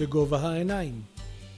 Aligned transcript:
בגובה 0.00 0.38
העיניים, 0.38 1.02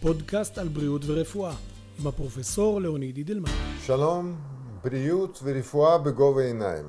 פודקאסט 0.01 0.59
על 0.59 0.69
בריאות 0.69 1.03
ורפואה, 1.07 1.55
עם 2.01 2.07
הפרופסור 2.07 2.81
לאוניד 2.81 3.17
אידלמן. 3.17 3.51
שלום, 3.81 4.35
בריאות 4.85 5.41
ורפואה 5.43 5.99
בגובה 5.99 6.43
העיניים. 6.43 6.89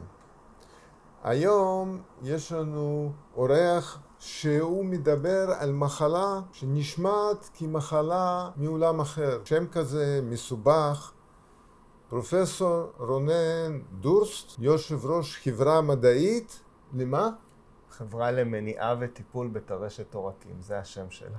היום 1.24 2.02
יש 2.24 2.52
לנו 2.52 3.12
אורח 3.36 4.00
שהוא 4.20 4.86
מדבר 4.86 5.52
על 5.60 5.72
מחלה 5.72 6.42
שנשמעת 6.52 7.50
כמחלה 7.54 8.50
מעולם 8.56 9.00
אחר. 9.00 9.40
שם 9.46 9.68
כזה 9.68 10.20
מסובך. 10.24 11.12
פרופסור 12.10 12.92
רונן 12.98 13.80
דורסט, 14.00 14.60
יושב 14.60 15.06
ראש 15.06 15.38
חברה 15.44 15.82
מדעית, 15.82 16.60
למה? 16.94 17.30
חברה 17.98 18.32
למניעה 18.32 18.96
וטיפול 19.00 19.48
בטרשת 19.48 20.14
עורקים, 20.14 20.56
זה 20.60 20.80
השם 20.80 21.10
שלה. 21.10 21.38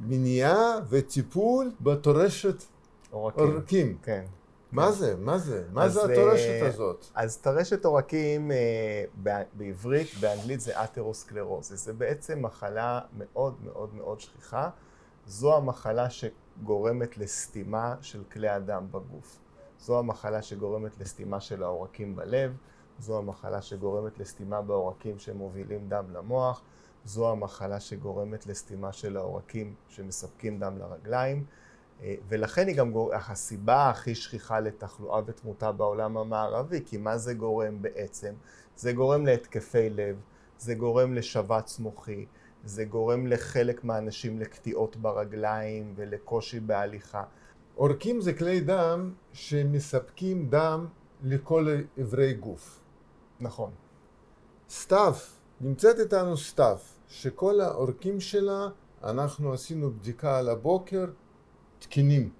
מניעה 0.00 0.78
וטיפול 0.88 1.72
בטרשת 1.80 2.62
עורקים. 3.10 3.44
עורקים. 3.44 3.98
כן. 4.02 4.24
מה 4.72 4.92
זה? 4.92 5.16
מה 5.16 5.38
זה? 5.38 5.64
מה 5.72 5.84
אז, 5.84 5.92
זה 5.92 6.04
הטרשת 6.04 6.62
אה, 6.62 6.68
הזאת? 6.68 7.06
אז 7.14 7.38
טרשת 7.38 7.84
עורקים 7.84 8.50
אה, 8.52 9.04
בעברית, 9.54 10.08
באנגלית 10.20 10.60
זה 10.60 10.84
אתרוסקלרוזיס. 10.84 11.84
זה 11.84 11.92
בעצם 11.92 12.42
מחלה 12.42 13.00
מאוד 13.18 13.54
מאוד 13.64 13.94
מאוד 13.94 14.20
שכיחה. 14.20 14.70
זו 15.26 15.56
המחלה 15.56 16.06
שגורמת 16.10 17.18
לסתימה 17.18 17.94
של 18.00 18.24
כלי 18.32 18.48
הדם 18.48 18.86
בגוף. 18.90 19.38
זו 19.78 19.98
המחלה 19.98 20.42
שגורמת 20.42 21.00
לסתימה 21.00 21.40
של 21.40 21.62
העורקים 21.62 22.16
בלב. 22.16 22.56
זו 23.00 23.18
המחלה 23.18 23.62
שגורמת 23.62 24.18
לסתימה 24.18 24.62
בעורקים 24.62 25.18
שמובילים 25.18 25.88
דם 25.88 26.04
למוח. 26.12 26.62
זו 27.04 27.30
המחלה 27.30 27.80
שגורמת 27.80 28.46
לסתימה 28.46 28.92
של 28.92 29.16
העורקים 29.16 29.74
שמספקים 29.88 30.58
דם 30.58 30.78
לרגליים. 30.78 31.44
אה, 32.02 32.14
ולכן 32.28 32.66
היא 32.66 32.76
גם 32.76 32.92
גור... 32.92 33.14
הסיבה 33.14 33.90
הכי 33.90 34.14
שכיחה 34.14 34.60
לתחלואה 34.60 35.20
ותמותה 35.26 35.72
בעולם 35.72 36.16
המערבי, 36.16 36.80
כי 36.86 36.96
מה 36.96 37.18
זה 37.18 37.34
גורם 37.34 37.82
בעצם? 37.82 38.34
זה 38.76 38.92
גורם 38.92 39.26
להתקפי 39.26 39.90
לב, 39.90 40.16
זה 40.58 40.74
גורם 40.74 41.14
לשבץ 41.14 41.78
מוחי, 41.78 42.26
זה 42.64 42.84
גורם 42.84 43.26
לחלק 43.26 43.84
מהאנשים 43.84 44.38
לקטיעות 44.38 44.96
ברגליים 44.96 45.92
ולקושי 45.96 46.60
בהליכה. 46.60 47.22
עורקים 47.74 48.20
זה 48.20 48.32
כלי 48.32 48.60
דם 48.60 49.12
שמספקים 49.32 50.48
דם 50.50 50.86
לכל 51.22 51.76
איברי 51.98 52.34
גוף. 52.34 52.79
נכון. 53.40 53.70
סתיו, 54.70 55.14
נמצאת 55.60 55.98
איתנו 55.98 56.36
סתיו, 56.36 56.78
שכל 57.08 57.60
העורקים 57.60 58.20
שלה, 58.20 58.68
אנחנו 59.04 59.52
עשינו 59.52 59.90
בדיקה 59.90 60.38
על 60.38 60.48
הבוקר, 60.48 61.04
תקינים. 61.78 62.30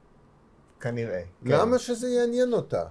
כנראה. 0.80 1.22
כן. 1.44 1.50
למה 1.50 1.78
שזה 1.78 2.08
יעניין 2.08 2.52
אותה? 2.52 2.84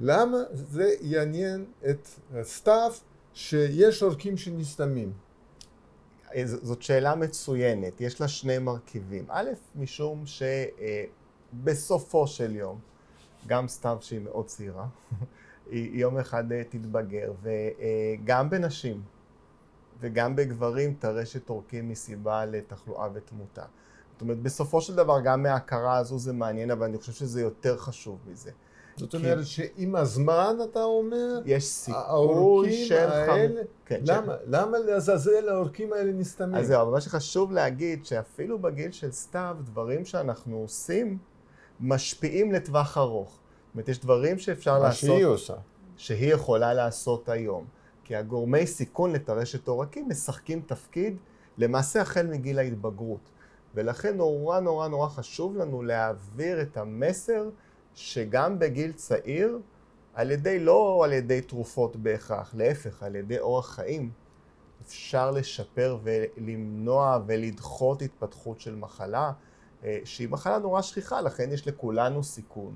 למה 0.00 0.38
זה 0.52 0.94
יעניין 1.00 1.64
את 1.90 2.08
סתיו 2.42 2.92
שיש 3.34 4.02
עורקים 4.02 4.36
שנסתמים? 4.36 5.12
אה, 6.34 6.42
זאת 6.46 6.82
שאלה 6.82 7.14
מצוינת, 7.14 8.00
יש 8.00 8.20
לה 8.20 8.28
שני 8.28 8.58
מרכיבים. 8.58 9.24
א', 9.28 9.50
משום 9.76 10.24
שבסופו 11.62 12.26
של 12.26 12.56
יום, 12.56 12.80
גם 13.46 13.68
סתיו 13.68 13.98
שהיא 14.00 14.20
מאוד 14.20 14.46
צעירה, 14.46 14.86
יום 15.70 16.18
אחד 16.18 16.52
אה, 16.52 16.62
תתבגר, 16.68 17.32
וגם 17.42 18.50
בנשים 18.50 19.02
וגם 20.00 20.36
בגברים 20.36 20.94
טרשת 20.98 21.48
עורקים 21.48 21.88
מסיבה 21.88 22.46
לתחלואה 22.46 23.08
ותמותה. 23.14 23.64
זאת 24.12 24.20
אומרת, 24.20 24.38
בסופו 24.38 24.80
של 24.80 24.94
דבר, 24.94 25.20
גם 25.20 25.42
מההכרה 25.42 25.96
הזו 25.96 26.18
זה 26.18 26.32
מעניין, 26.32 26.70
אבל 26.70 26.84
אני 26.86 26.98
חושב 26.98 27.12
שזה 27.12 27.40
יותר 27.40 27.76
חשוב 27.76 28.18
מזה. 28.30 28.50
זאת 28.96 29.10
כי- 29.10 29.16
אומרת 29.16 29.46
שעם 29.46 29.96
הזמן, 29.96 30.56
אתה 30.70 30.82
אומר, 30.82 31.40
יש 31.44 31.64
סיכוי 31.64 32.72
של... 32.72 32.94
האלה, 33.10 33.60
כן, 33.86 34.00
למה? 34.06 34.34
למה 34.46 34.78
לעזאזל 34.78 35.48
העורקים 35.48 35.92
האלה 35.92 36.12
נסתמים? 36.12 36.54
אז 36.54 36.66
זהו, 36.66 36.82
אבל 36.82 36.90
מה 36.90 37.00
שחשוב 37.00 37.52
להגיד, 37.52 38.04
שאפילו 38.06 38.58
בגיל 38.58 38.92
של 38.92 39.10
סתיו, 39.10 39.56
דברים 39.64 40.04
שאנחנו 40.04 40.56
עושים 40.56 41.18
משפיעים 41.80 42.52
לטווח 42.52 42.98
ארוך. 42.98 43.38
אומרת, 43.76 43.88
יש 43.88 44.00
דברים 44.00 44.38
שאפשר 44.38 44.72
מה 44.72 44.78
לעשות, 44.78 45.10
שהיא 45.10 45.24
עושה. 45.24 45.54
שהיא 45.96 46.34
יכולה 46.34 46.74
לעשות 46.74 47.28
היום. 47.28 47.64
כי 48.04 48.16
הגורמי 48.16 48.66
סיכון 48.66 49.12
לטרשת 49.12 49.68
עורקים 49.68 50.08
משחקים 50.08 50.60
תפקיד 50.66 51.16
למעשה 51.58 52.00
החל 52.00 52.26
מגיל 52.26 52.58
ההתבגרות. 52.58 53.30
ולכן 53.74 54.16
נורא 54.16 54.60
נורא 54.60 54.88
נורא 54.88 55.08
חשוב 55.08 55.56
לנו 55.56 55.82
להעביר 55.82 56.62
את 56.62 56.76
המסר 56.76 57.50
שגם 57.94 58.58
בגיל 58.58 58.92
צעיר, 58.92 59.58
על 60.14 60.30
ידי, 60.30 60.58
לא 60.58 61.04
על 61.04 61.12
ידי 61.12 61.40
תרופות 61.40 61.96
בהכרח, 61.96 62.54
להפך, 62.54 63.02
על 63.02 63.16
ידי 63.16 63.38
אורח 63.38 63.74
חיים, 63.74 64.10
אפשר 64.86 65.30
לשפר 65.30 65.98
ולמנוע 66.02 67.18
ולדחות 67.26 68.02
התפתחות 68.02 68.60
של 68.60 68.74
מחלה, 68.74 69.32
אה, 69.84 69.98
שהיא 70.04 70.28
מחלה 70.28 70.58
נורא 70.58 70.82
שכיחה, 70.82 71.20
לכן 71.20 71.52
יש 71.52 71.68
לכולנו 71.68 72.24
סיכון 72.24 72.74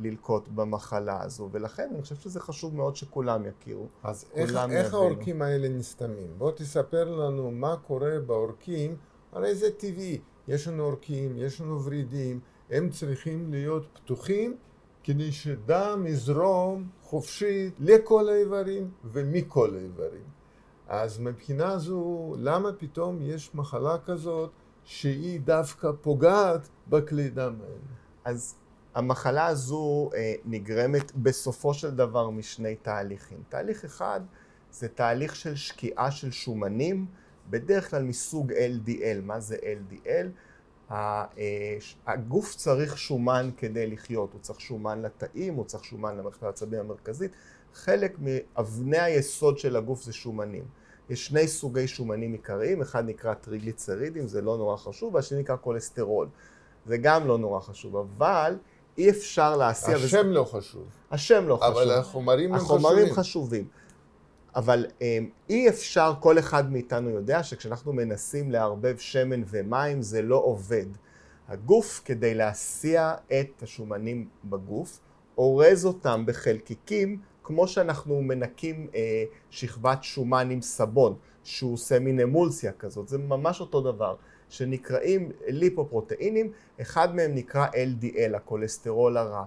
ללקות 0.00 0.48
במחלה 0.48 1.22
הזו, 1.22 1.48
ולכן 1.52 1.88
אני 1.92 2.02
חושב 2.02 2.14
שזה 2.14 2.40
חשוב 2.40 2.76
מאוד 2.76 2.96
שכולם 2.96 3.42
יכירו. 3.46 3.86
אז 4.02 4.24
איך, 4.34 4.50
כולם 4.50 4.70
איך 4.70 4.86
יבינו. 4.86 5.02
העורקים 5.02 5.42
האלה 5.42 5.68
נסתמים? 5.68 6.34
בוא 6.38 6.52
תספר 6.52 7.14
לנו 7.14 7.50
מה 7.50 7.76
קורה 7.76 8.20
בעורקים, 8.26 8.96
הרי 9.32 9.54
זה 9.54 9.70
טבעי, 9.70 10.18
יש 10.48 10.68
לנו 10.68 10.82
עורקים, 10.82 11.36
יש 11.36 11.60
לנו 11.60 11.84
ורידים, 11.84 12.40
הם 12.70 12.90
צריכים 12.90 13.50
להיות 13.50 13.86
פתוחים 13.92 14.56
כדי 15.04 15.32
שדם 15.32 16.04
יזרום 16.06 16.88
חופשי 17.02 17.70
לכל 17.78 18.28
האיברים 18.28 18.90
ומכל 19.04 19.74
האיברים. 19.76 20.24
אז 20.88 21.18
מבחינה 21.18 21.78
זו, 21.78 22.34
למה 22.38 22.72
פתאום 22.72 23.18
יש 23.20 23.54
מחלה 23.54 23.98
כזאת 24.04 24.50
שהיא 24.84 25.40
דווקא 25.40 25.90
פוגעת 26.00 26.68
בכלי 26.88 27.30
דם 27.30 27.54
האלה? 27.62 27.78
אז 28.24 28.54
המחלה 28.96 29.46
הזו 29.46 30.10
אה, 30.14 30.34
נגרמת 30.44 31.12
בסופו 31.16 31.74
של 31.74 31.90
דבר 31.90 32.30
משני 32.30 32.76
תהליכים. 32.76 33.42
תהליך 33.48 33.84
אחד 33.84 34.20
זה 34.70 34.88
תהליך 34.88 35.36
של 35.36 35.56
שקיעה 35.56 36.10
של 36.10 36.30
שומנים, 36.30 37.06
בדרך 37.50 37.90
כלל 37.90 38.02
מסוג 38.02 38.52
LDL. 38.52 39.20
מה 39.22 39.40
זה 39.40 39.56
LDL? 39.56 40.26
אה, 40.90 41.24
הגוף 42.06 42.54
צריך 42.54 42.98
שומן 42.98 43.50
כדי 43.56 43.86
לחיות, 43.86 44.32
הוא 44.32 44.40
צריך 44.40 44.60
שומן 44.60 45.02
לתאים, 45.02 45.54
הוא 45.54 45.64
צריך 45.64 45.84
שומן 45.84 46.16
למערכת 46.16 46.42
העצבים 46.42 46.80
המרכזית. 46.80 47.30
חלק 47.74 48.16
מאבני 48.18 48.98
היסוד 48.98 49.58
של 49.58 49.76
הגוף 49.76 50.02
זה 50.02 50.12
שומנים. 50.12 50.64
יש 51.10 51.26
שני 51.26 51.48
סוגי 51.48 51.88
שומנים 51.88 52.32
עיקריים, 52.32 52.82
אחד 52.82 53.04
נקרא 53.04 53.34
טריגליצרידים, 53.34 54.26
זה 54.26 54.42
לא 54.42 54.56
נורא 54.56 54.76
חשוב, 54.76 55.14
והשני 55.14 55.40
נקרא 55.40 55.56
כולסטרול. 55.60 56.28
זה 56.86 56.96
גם 56.96 57.26
לא 57.26 57.38
נורא 57.38 57.60
חשוב, 57.60 57.96
אבל 57.96 58.56
אי 58.98 59.10
אפשר 59.10 59.56
להסיע... 59.56 59.96
וזה- 59.96 60.06
השם 60.06 60.30
לא 60.30 60.44
חשוב, 60.44 60.84
השם 61.10 61.48
לא 61.48 61.56
חשוב. 61.56 61.76
אבל 61.76 61.90
החומרים 61.90 62.54
הם 62.54 62.60
החומרים 62.60 62.96
חשובים. 62.96 63.14
חשובים. 63.14 63.68
אבל 64.56 64.86
um, 64.98 65.02
אי 65.50 65.68
אפשר, 65.68 66.12
כל 66.20 66.38
אחד 66.38 66.72
מאיתנו 66.72 67.10
יודע 67.10 67.42
שכשאנחנו 67.42 67.92
מנסים 67.92 68.50
לערבב 68.50 68.96
שמן 68.98 69.42
ומים 69.50 70.02
זה 70.02 70.22
לא 70.22 70.36
עובד. 70.36 70.86
הגוף, 71.48 72.02
כדי 72.04 72.34
להסיע 72.34 73.14
את 73.40 73.62
השומנים 73.62 74.28
בגוף, 74.44 75.00
אורז 75.38 75.86
אותם 75.86 76.24
בחלקיקים, 76.26 77.20
כמו 77.42 77.68
שאנחנו 77.68 78.22
מנקים 78.22 78.86
אה, 78.94 79.24
שכבת 79.50 80.04
שומן 80.04 80.50
עם 80.50 80.62
סבון, 80.62 81.14
שהוא 81.44 81.72
עושה 81.74 81.98
מין 81.98 82.20
אמולסיה 82.20 82.72
כזאת, 82.72 83.08
זה 83.08 83.18
ממש 83.18 83.60
אותו 83.60 83.80
דבר, 83.80 84.14
שנקראים 84.48 85.32
ליפופרוטאינים, 85.46 86.52
אחד 86.80 87.14
מהם 87.16 87.34
נקרא 87.34 87.66
LDL, 87.66 88.36
הכולסטרול 88.36 89.16
הרע. 89.16 89.44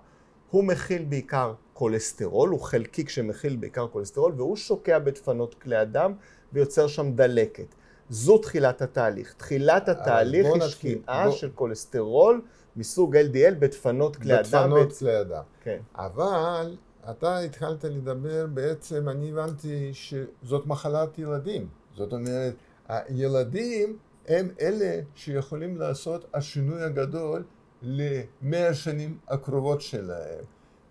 הוא 0.51 0.63
מכיל 0.63 1.05
בעיקר 1.05 1.53
כולסטרול, 1.73 2.49
הוא 2.49 2.59
חלקיק 2.61 3.09
שמכיל 3.09 3.55
בעיקר 3.55 3.87
כולסטרול, 3.87 4.33
והוא 4.37 4.55
שוקע 4.55 4.99
בדפנות 4.99 5.53
כלי 5.53 5.75
הדם 5.75 6.13
ויוצר 6.53 6.87
שם 6.87 7.11
דלקת. 7.11 7.75
זו 8.09 8.37
תחילת 8.37 8.81
התהליך. 8.81 9.33
תחילת 9.37 9.89
התהליך 9.89 10.47
היא. 10.53 10.61
שקיעה 10.61 11.25
בוא- 11.27 11.35
של 11.35 11.49
כולסטרול 11.55 12.41
מסוג 12.75 13.17
LDL 13.17 13.53
בדפנות 13.59 14.15
כלי 14.15 14.33
הדם. 14.33 14.43
בדפנות 14.43 14.93
כלי 14.93 15.15
הדם. 15.15 15.43
כן. 15.63 15.79
אבל 15.95 16.77
אתה 17.11 17.39
התחלת 17.39 17.83
לדבר, 17.83 18.45
בעצם 18.53 19.09
אני 19.09 19.29
הבנתי 19.31 19.89
שזאת 19.93 20.65
מחלת 20.65 21.19
ילדים. 21.19 21.67
זאת 21.95 22.13
אומרת, 22.13 22.53
הילדים 22.87 23.97
הם 24.29 24.49
אלה 24.61 25.01
שיכולים 25.15 25.77
לעשות 25.77 26.25
השינוי 26.33 26.83
הגדול 26.83 27.43
למאה 27.81 28.69
השנים 28.69 29.17
הקרובות 29.27 29.81
שלהם. 29.81 30.43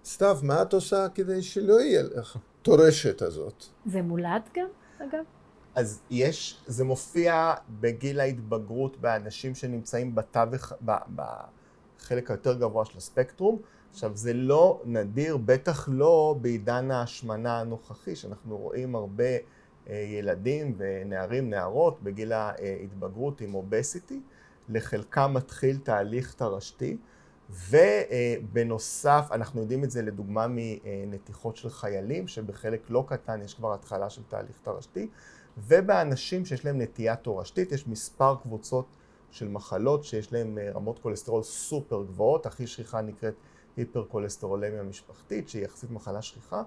סתיו, 0.04 0.38
מה 0.42 0.62
את 0.62 0.72
עושה 0.72 1.06
כדי 1.14 1.42
שלא 1.42 1.80
יהיה 1.80 2.02
לך 2.02 2.36
טורשת 2.62 3.22
הזאת? 3.22 3.64
זה 3.86 4.02
מולד 4.02 4.42
גם, 4.56 4.66
אגב? 4.98 5.24
אז 5.74 6.02
יש, 6.10 6.60
זה 6.66 6.84
מופיע 6.84 7.54
בגיל 7.80 8.20
ההתבגרות 8.20 8.96
באנשים 9.00 9.54
שנמצאים 9.54 10.14
בתווך, 10.14 10.72
בחלק 11.14 12.30
היותר 12.30 12.54
גבוה 12.54 12.84
של 12.84 12.98
הספקטרום. 12.98 13.58
עכשיו, 13.90 14.10
זה 14.14 14.32
לא 14.32 14.82
נדיר, 14.84 15.36
בטח 15.36 15.88
לא 15.92 16.36
בעידן 16.40 16.90
ההשמנה 16.90 17.60
הנוכחי, 17.60 18.16
שאנחנו 18.16 18.56
רואים 18.56 18.94
הרבה 18.94 19.24
ילדים 19.88 20.74
ונערים, 20.78 21.50
נערות, 21.50 22.02
בגיל 22.02 22.32
ההתבגרות 22.32 23.40
עם 23.40 23.54
אובסיטי. 23.54 24.20
לחלקם 24.68 25.34
מתחיל 25.34 25.78
תהליך 25.78 26.34
תרשתי, 26.34 26.96
ובנוסף, 27.70 29.28
אנחנו 29.30 29.60
יודעים 29.60 29.84
את 29.84 29.90
זה 29.90 30.02
לדוגמה 30.02 30.46
מנתיחות 30.48 31.56
של 31.56 31.70
חיילים, 31.70 32.28
שבחלק 32.28 32.90
לא 32.90 33.04
קטן 33.08 33.42
יש 33.42 33.54
כבר 33.54 33.74
התחלה 33.74 34.10
של 34.10 34.22
תהליך 34.28 34.58
תרשתי, 34.62 35.08
ובאנשים 35.58 36.44
שיש 36.44 36.64
להם 36.64 36.80
נטייה 36.80 37.16
תורשתית, 37.16 37.72
יש 37.72 37.86
מספר 37.86 38.36
קבוצות 38.42 38.86
של 39.30 39.48
מחלות 39.48 40.04
שיש 40.04 40.32
להם 40.32 40.58
רמות 40.74 40.98
כולסטרול 40.98 41.42
סופר 41.42 42.04
גבוהות, 42.04 42.46
הכי 42.46 42.66
שכיחה 42.66 43.00
נקראת 43.00 43.34
היפרקולסטרולמיה 43.76 44.82
משפחתית, 44.82 45.48
שהיא 45.48 45.64
יחסית 45.64 45.90
מחלה 45.90 46.22
שכיחה. 46.22 46.62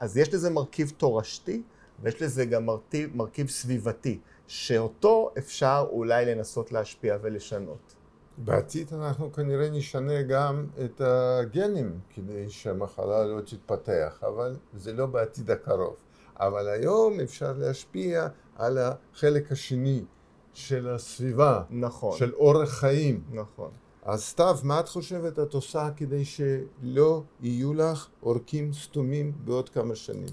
אז 0.00 0.16
יש 0.16 0.34
לזה 0.34 0.50
מרכיב 0.50 0.92
תורשתי, 0.96 1.62
ויש 2.02 2.22
לזה 2.22 2.44
גם 2.44 2.66
מרכיב, 2.66 3.16
מרכיב 3.16 3.48
סביבתי, 3.48 4.18
שאותו 4.46 5.30
אפשר 5.38 5.86
אולי 5.90 6.26
לנסות 6.26 6.72
להשפיע 6.72 7.16
ולשנות. 7.22 7.94
בעתיד 8.38 8.94
אנחנו 8.94 9.32
כנראה 9.32 9.70
נשנה 9.70 10.22
גם 10.22 10.66
את 10.84 11.00
הגנים 11.00 12.00
כדי 12.14 12.50
שהמחלה 12.50 13.24
לא 13.24 13.40
תתפתח, 13.40 14.18
אבל 14.22 14.56
זה 14.74 14.92
לא 14.92 15.06
בעתיד 15.06 15.50
הקרוב. 15.50 15.96
אבל 16.36 16.68
היום 16.68 17.20
אפשר 17.20 17.52
להשפיע 17.52 18.28
על 18.56 18.78
החלק 18.78 19.52
השני 19.52 20.04
של 20.52 20.88
הסביבה, 20.88 21.62
נכון. 21.70 22.18
של 22.18 22.34
אורח 22.34 22.68
חיים. 22.68 23.22
נכון. 23.32 23.70
אז 24.02 24.22
סתיו, 24.22 24.58
מה 24.62 24.80
את 24.80 24.88
חושבת 24.88 25.38
את 25.38 25.54
עושה 25.54 25.88
כדי 25.96 26.24
שלא 26.24 27.22
יהיו 27.40 27.74
לך 27.74 28.08
עורקים 28.20 28.72
סתומים 28.72 29.32
בעוד 29.44 29.68
כמה 29.68 29.94
שנים? 29.94 30.28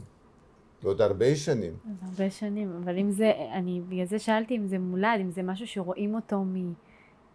בעוד 0.88 1.02
הרבה 1.02 1.36
שנים. 1.36 1.74
עוד 1.86 1.98
הרבה 2.02 2.30
שנים, 2.30 2.72
אבל 2.84 2.98
אם 2.98 3.12
זה, 3.12 3.32
אני 3.54 3.82
בגלל 3.90 4.06
זה 4.06 4.20
שאלתי 4.20 4.58
אם 4.58 4.68
זה 4.68 4.80
מולד, 4.80 5.20
אם 5.22 5.32
זה 5.32 5.44
משהו 5.44 5.68
שרואים 5.68 6.16
אותו 6.16 6.44
מ, 6.44 6.74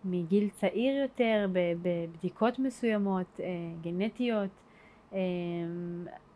מגיל 0.04 0.48
צעיר 0.60 1.02
יותר, 1.02 1.46
בבדיקות 1.82 2.58
מסוימות, 2.58 3.40
אה, 3.40 3.46
גנטיות. 3.82 4.50
אה, 5.12 5.18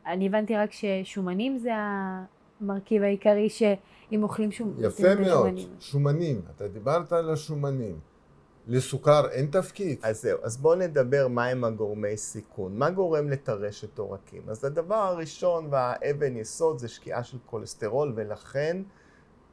אני 0.06 0.26
הבנתי 0.26 0.56
רק 0.56 0.70
ששומנים 0.72 1.58
זה 1.58 1.70
המרכיב 1.74 3.02
העיקרי, 3.02 3.48
שאם 3.48 4.22
אוכלים 4.22 4.50
שומנים. 4.52 4.84
יפה 4.84 5.14
מאוד, 5.14 5.28
שומנים. 5.28 5.68
שומנים. 5.80 6.40
אתה 6.56 6.68
דיברת 6.68 7.12
על 7.12 7.30
השומנים. 7.30 7.98
לסוכר 8.66 9.28
אין 9.30 9.46
תפקיד. 9.46 9.98
אז 10.02 10.22
זהו, 10.22 10.38
אז 10.42 10.56
בואו 10.56 10.74
נדבר 10.74 11.28
מהם 11.28 11.64
הגורמי 11.64 12.16
סיכון. 12.16 12.78
מה 12.78 12.90
גורם 12.90 13.28
לטרשת 13.30 13.98
עורקים? 13.98 14.42
אז 14.48 14.64
הדבר 14.64 14.94
הראשון 14.94 15.68
והאבן 15.70 16.36
יסוד 16.36 16.78
זה 16.78 16.88
שקיעה 16.88 17.24
של 17.24 17.38
כולסטרול, 17.46 18.12
ולכן 18.16 18.82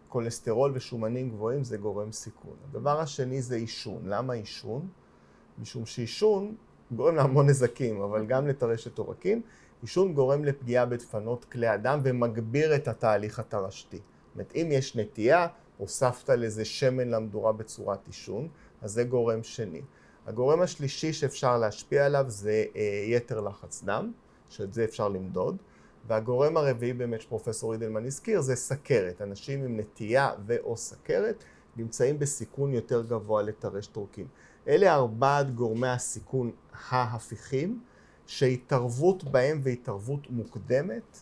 כולסטרול 0.10 0.72
ושומנים 0.76 1.30
גבוהים 1.30 1.64
זה 1.64 1.78
גורם 1.78 2.12
סיכון. 2.12 2.56
הדבר 2.70 3.00
השני 3.00 3.42
זה 3.42 3.56
עישון. 3.56 4.02
למה 4.06 4.34
עישון? 4.34 4.88
משום 5.60 5.86
שעישון 5.86 6.56
גורם 6.92 7.16
להמון 7.16 7.50
נזקים, 7.50 8.02
אבל 8.02 8.26
גם 8.26 8.48
לטרשת 8.48 8.98
עורקים. 8.98 9.42
עישון 9.82 10.14
גורם 10.14 10.46
לפגיעה 10.46 10.86
בדפנות 10.86 11.46
כלי 11.46 11.68
הדם 11.68 12.00
ומגביר 12.04 12.76
את 12.76 12.88
התהליך 12.88 13.40
הטרשתי. 13.40 13.98
זאת 13.98 14.36
אומרת, 14.36 14.54
אם 14.56 14.68
יש 14.72 14.96
נטייה, 14.96 15.48
הוספת 15.78 16.30
לזה 16.30 16.66
שמן 16.66 17.10
למדורה 17.10 17.52
בצורת 17.52 18.08
עישון, 18.08 18.48
אז 18.84 18.92
זה 18.92 19.04
גורם 19.04 19.44
שני. 19.44 19.82
הגורם 20.28 20.62
השלישי 20.62 21.14
שאפשר 21.14 21.58
להשפיע 21.58 22.06
עליו 22.06 22.26
זה 22.28 22.66
אה, 22.76 23.04
יתר 23.08 23.42
לחץ 23.42 23.84
דם, 23.84 24.12
שאת 24.50 24.74
זה 24.74 24.84
אפשר 24.84 25.10
למדוד. 25.10 25.58
והגורם 26.08 26.58
הרביעי 26.58 26.94
באמת 26.94 27.22
שפרופסור 27.22 27.74
אידלמן 27.74 28.06
הזכיר 28.06 28.42
זה 28.42 28.56
סכרת. 28.56 29.22
אנשים 29.22 29.64
עם 29.64 29.80
נטייה 29.80 30.32
ו/או 30.46 30.78
סכרת 30.78 31.44
נמצאים 31.78 32.20
בסיכון 32.20 32.74
יותר 32.74 33.02
גבוה 33.02 33.42
לטרש 33.42 33.88
טורקים. 33.88 34.28
אלה 34.68 34.94
ארבעת 34.94 35.56
גורמי 35.56 35.88
הסיכון 35.88 36.52
ההפיכים, 36.90 37.80
שהתערבות 38.28 39.24
בהם 39.24 39.60
והתערבות 39.64 40.30
מוקדמת 40.30 41.22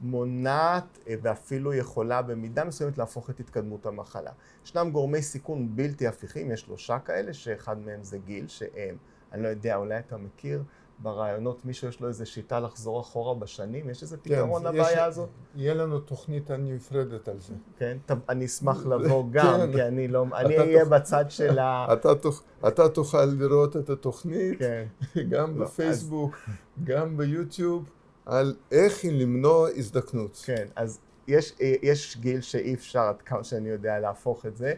מונעת 0.00 0.98
אה, 1.08 1.14
ואפילו 1.22 1.74
יכולה 1.74 2.22
במידה 2.22 2.64
מסוימת 2.64 2.98
להפוך 2.98 3.30
את 3.30 3.40
התקדמות 3.40 3.86
המחלה. 3.86 4.30
ישנם 4.64 4.90
גורמי 4.92 5.22
סיכון 5.22 5.76
בלתי 5.76 6.06
הפיכים, 6.06 6.50
יש 6.50 6.60
שלושה 6.60 6.98
כאלה, 6.98 7.32
שאחד 7.32 7.78
מהם 7.78 8.02
זה 8.02 8.18
גיל, 8.18 8.48
שהם, 8.48 8.96
אני 9.32 9.42
לא 9.42 9.48
יודע, 9.48 9.76
אולי 9.76 9.98
אתה 9.98 10.16
מכיר, 10.16 10.62
ברעיונות 10.98 11.64
מישהו 11.64 11.88
יש 11.88 12.00
לו 12.00 12.08
איזו 12.08 12.26
שיטה 12.26 12.60
לחזור 12.60 13.00
אחורה 13.00 13.34
בשנים? 13.34 13.90
יש 13.90 14.02
איזה 14.02 14.16
כן, 14.16 14.22
פתרון 14.22 14.62
כן, 14.62 14.68
לבעיה 14.68 14.92
יש, 14.92 14.98
הזאת? 14.98 15.28
יהיה 15.56 15.74
לנו 15.74 15.98
תוכנית 15.98 16.50
נפרדת 16.50 17.28
על 17.28 17.40
זה. 17.40 17.54
כן, 17.78 17.96
טוב, 18.06 18.18
אני 18.28 18.44
אשמח 18.44 18.86
לבוא 18.90 19.24
גם, 19.30 19.60
כן. 19.60 19.72
כי 19.72 19.82
אני 19.82 20.08
לא, 20.08 20.24
אני 20.34 20.58
אהיה 20.58 20.84
תוכ... 20.84 20.92
בצד 20.92 21.24
של 21.28 21.58
ה... 21.58 21.86
אתה, 21.92 22.14
תוכ... 22.14 22.42
אתה 22.68 22.88
תוכל 22.88 23.24
לראות 23.24 23.76
את 23.76 23.90
התוכנית, 23.90 24.58
כן. 24.58 24.86
גם 25.30 25.58
לא, 25.58 25.64
בפייסבוק. 25.64 26.36
גם 26.84 27.16
ביוטיוב. 27.16 27.90
על 28.28 28.54
איך 28.72 29.00
למנוע 29.04 29.68
הזדקנות. 29.76 30.42
כן, 30.44 30.66
אז 30.76 30.98
יש, 31.28 31.54
יש 31.60 32.16
גיל 32.20 32.40
שאי 32.40 32.74
אפשר, 32.74 33.00
עד 33.00 33.22
כמה 33.22 33.44
שאני 33.44 33.68
יודע, 33.68 33.98
להפוך 33.98 34.46
את 34.46 34.56
זה. 34.56 34.72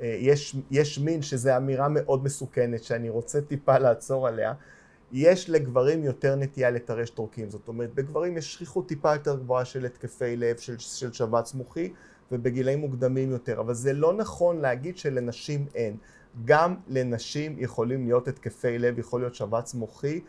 יש, 0.00 0.56
יש 0.70 0.98
מין 0.98 1.22
שזו 1.22 1.56
אמירה 1.56 1.88
מאוד 1.88 2.24
מסוכנת, 2.24 2.84
שאני 2.84 3.08
רוצה 3.08 3.40
טיפה 3.40 3.78
לעצור 3.78 4.28
עליה. 4.28 4.52
יש 5.12 5.50
לגברים 5.50 6.04
יותר 6.04 6.36
נטייה 6.36 6.70
לטרש 6.70 7.10
טורקים, 7.10 7.50
זאת 7.50 7.68
אומרת, 7.68 7.94
בגברים 7.94 8.36
יש 8.36 8.54
שכיחות 8.54 8.88
טיפה 8.88 9.12
יותר 9.14 9.36
גבוהה 9.36 9.64
של 9.64 9.84
התקפי 9.84 10.36
לב, 10.36 10.56
של, 10.56 10.78
של 10.78 11.12
שבץ 11.12 11.54
מוחי, 11.54 11.92
ובגילאים 12.32 12.78
מוקדמים 12.78 13.30
יותר, 13.30 13.60
אבל 13.60 13.74
זה 13.74 13.92
לא 13.92 14.12
נכון 14.12 14.60
להגיד 14.60 14.98
שלנשים 14.98 15.66
אין. 15.74 15.96
גם 16.44 16.74
לנשים 16.88 17.56
יכולים 17.58 18.04
להיות 18.04 18.28
התקפי 18.28 18.78
לב, 18.78 18.98
יכול 18.98 19.20
להיות 19.20 19.34
שבץ 19.34 19.74
מוחי, 19.74 20.20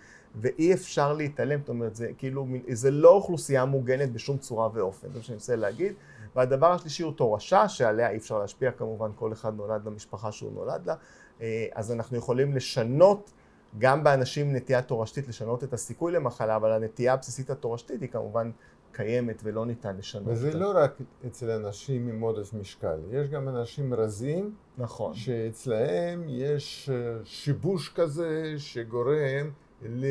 ואי 0.42 0.74
אפשר 0.74 1.13
להתעלם, 1.13 1.60
זאת 1.60 1.69
אומרת, 1.69 1.95
זה 1.95 2.12
כאילו, 2.18 2.48
זה 2.72 2.92
לא 2.92 3.10
אוכלוסייה 3.10 3.66
מוגנת 3.66 4.12
בשום 4.12 4.38
צורה 4.38 4.69
ואופן, 4.74 5.07
זה 5.12 5.18
מה 5.18 5.24
שאני 5.24 5.36
מנסה 5.36 5.56
להגיד. 5.56 5.94
והדבר 6.36 6.72
השלישי 6.72 7.04
הוא 7.04 7.13
תורשה, 7.13 7.69
שעליה 7.69 8.10
אי 8.10 8.18
אפשר 8.18 8.39
להשפיע, 8.39 8.72
כמובן 8.72 9.09
כל 9.16 9.33
אחד 9.33 9.56
נולד 9.56 9.85
למשפחה 9.85 10.31
שהוא 10.31 10.54
נולד 10.54 10.85
לה, 10.85 10.95
אה, 11.42 11.66
אז 11.73 11.92
אנחנו 11.92 12.18
יכולים 12.18 12.54
לשנות, 12.54 13.31
גם 13.78 14.04
באנשים 14.04 14.47
עם 14.47 14.56
נטייה 14.56 14.81
תורשתית, 14.81 15.28
לשנות 15.28 15.64
את 15.64 15.73
הסיכוי 15.73 16.11
למחלה, 16.11 16.56
אבל 16.56 16.71
הנטייה 16.71 17.14
הבסיסית 17.14 17.50
התורשתית 17.50 18.02
היא 18.02 18.09
כמובן 18.09 18.52
קיימת 18.92 19.42
ולא 19.44 19.66
ניתן 19.66 19.97
לשנות. 19.97 20.28
וזה 20.28 20.47
אותה. 20.47 20.57
לא 20.57 20.71
רק 20.76 20.97
אצל 21.28 21.50
אנשים 21.50 22.07
עם 22.07 22.21
עודף 22.21 22.54
משקל, 22.54 23.00
יש 23.11 23.30
גם 23.30 23.50
אנשים 23.50 23.94
רזים, 23.94 24.56
נכון, 24.78 25.14
שאצלהם 25.14 26.26
יש 26.28 26.90
אה, 26.94 27.19
שיבוש 27.23 27.90
כזה 27.95 28.54
שגורם 28.57 29.52
ל... 29.81 30.06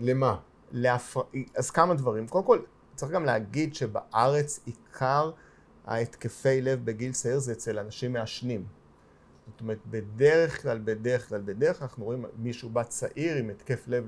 למה? 0.00 0.36
להפר... 0.72 1.22
אז 1.54 1.70
כמה 1.70 1.94
דברים. 1.94 2.28
קודם 2.28 2.44
כל, 2.44 2.58
צריך 2.94 3.12
גם 3.12 3.24
להגיד 3.24 3.74
שבארץ 3.74 4.60
עיקר 4.66 5.30
ההתקפי 5.86 6.60
לב 6.60 6.84
בגיל 6.84 7.12
צעיר 7.12 7.38
זה 7.38 7.52
אצל 7.52 7.78
אנשים 7.78 8.12
מעשנים. 8.12 8.64
זאת 9.52 9.60
אומרת, 9.60 9.78
בדרך 9.90 10.62
כלל, 10.62 10.78
בדרך 10.84 11.28
כלל, 11.28 11.40
בדרך 11.44 11.78
כלל 11.78 11.86
אנחנו 11.86 12.04
רואים 12.04 12.24
מישהו 12.38 12.70
בא 12.70 12.82
צעיר 12.82 13.36
עם 13.36 13.50
התקף 13.50 13.84
לב, 13.88 14.06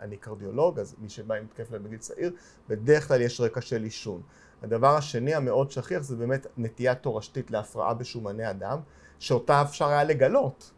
אני 0.00 0.16
קרדיולוג, 0.16 0.78
אז 0.78 0.94
מי 0.98 1.08
שבא 1.08 1.34
עם 1.34 1.44
התקף 1.44 1.70
לב 1.70 1.82
בגיל 1.82 1.98
צעיר, 1.98 2.32
בדרך 2.68 3.08
כלל 3.08 3.20
יש 3.20 3.40
רקע 3.40 3.60
של 3.60 3.82
עישון. 3.82 4.22
הדבר 4.62 4.96
השני 4.96 5.34
המאוד 5.34 5.70
שכיח 5.70 6.02
זה 6.02 6.16
באמת 6.16 6.46
נטייה 6.56 6.94
תורשתית 6.94 7.50
להפרעה 7.50 7.94
בשומני 7.94 8.44
הדם, 8.44 8.78
שאותה 9.18 9.62
אפשר 9.62 9.88
היה 9.88 10.04
לגלות. 10.04 10.72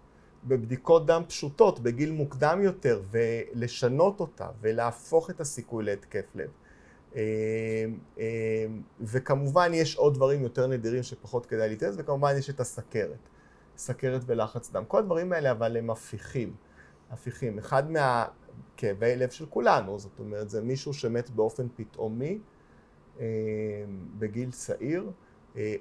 בבדיקות 0.49 1.07
דם 1.07 1.23
פשוטות 1.29 1.81
בגיל 1.81 2.13
מוקדם 2.13 2.61
יותר 2.63 3.03
ולשנות 3.11 4.21
אותה 4.21 4.49
ולהפוך 4.61 5.31
את 5.31 5.41
הסיכוי 5.41 5.85
להתקף 5.85 6.25
לב. 6.35 6.51
אה, 7.17 7.23
אה, 8.19 8.67
וכמובן 9.01 9.71
יש 9.75 9.97
עוד 9.97 10.15
דברים 10.15 10.43
יותר 10.43 10.67
נדירים 10.67 11.03
שפחות 11.03 11.47
כדאי 11.47 11.69
להתייחס 11.69 11.95
וכמובן 11.99 12.35
יש 12.39 12.51
את 12.51 12.61
הסכרת, 12.61 13.29
סכרת 13.77 14.23
ולחץ 14.27 14.71
דם. 14.71 14.85
כל 14.89 14.99
הדברים 14.99 15.33
האלה 15.33 15.51
אבל 15.51 15.77
הם 15.77 15.91
הפיכים, 15.91 16.55
הפיכים. 17.11 17.59
אחד 17.59 17.91
מהכאבי 17.91 19.17
לב 19.17 19.31
של 19.31 19.47
כולנו, 19.47 19.99
זאת 19.99 20.19
אומרת 20.19 20.51
זה 20.51 20.63
מישהו 20.63 20.95
שמת 20.95 21.31
באופן 21.31 21.67
פתאומי 21.77 22.39
אה, 23.21 23.27
בגיל 24.19 24.51
צעיר 24.51 25.11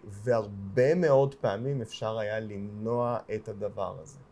והרבה 0.06 0.96
מאוד 0.96 1.36
פעמים 1.36 1.82
אפשר 1.82 2.18
היה 2.18 2.40
למנוע 2.40 3.20
את 3.36 3.48
הדבר 3.48 3.96
הזה. 4.02 4.27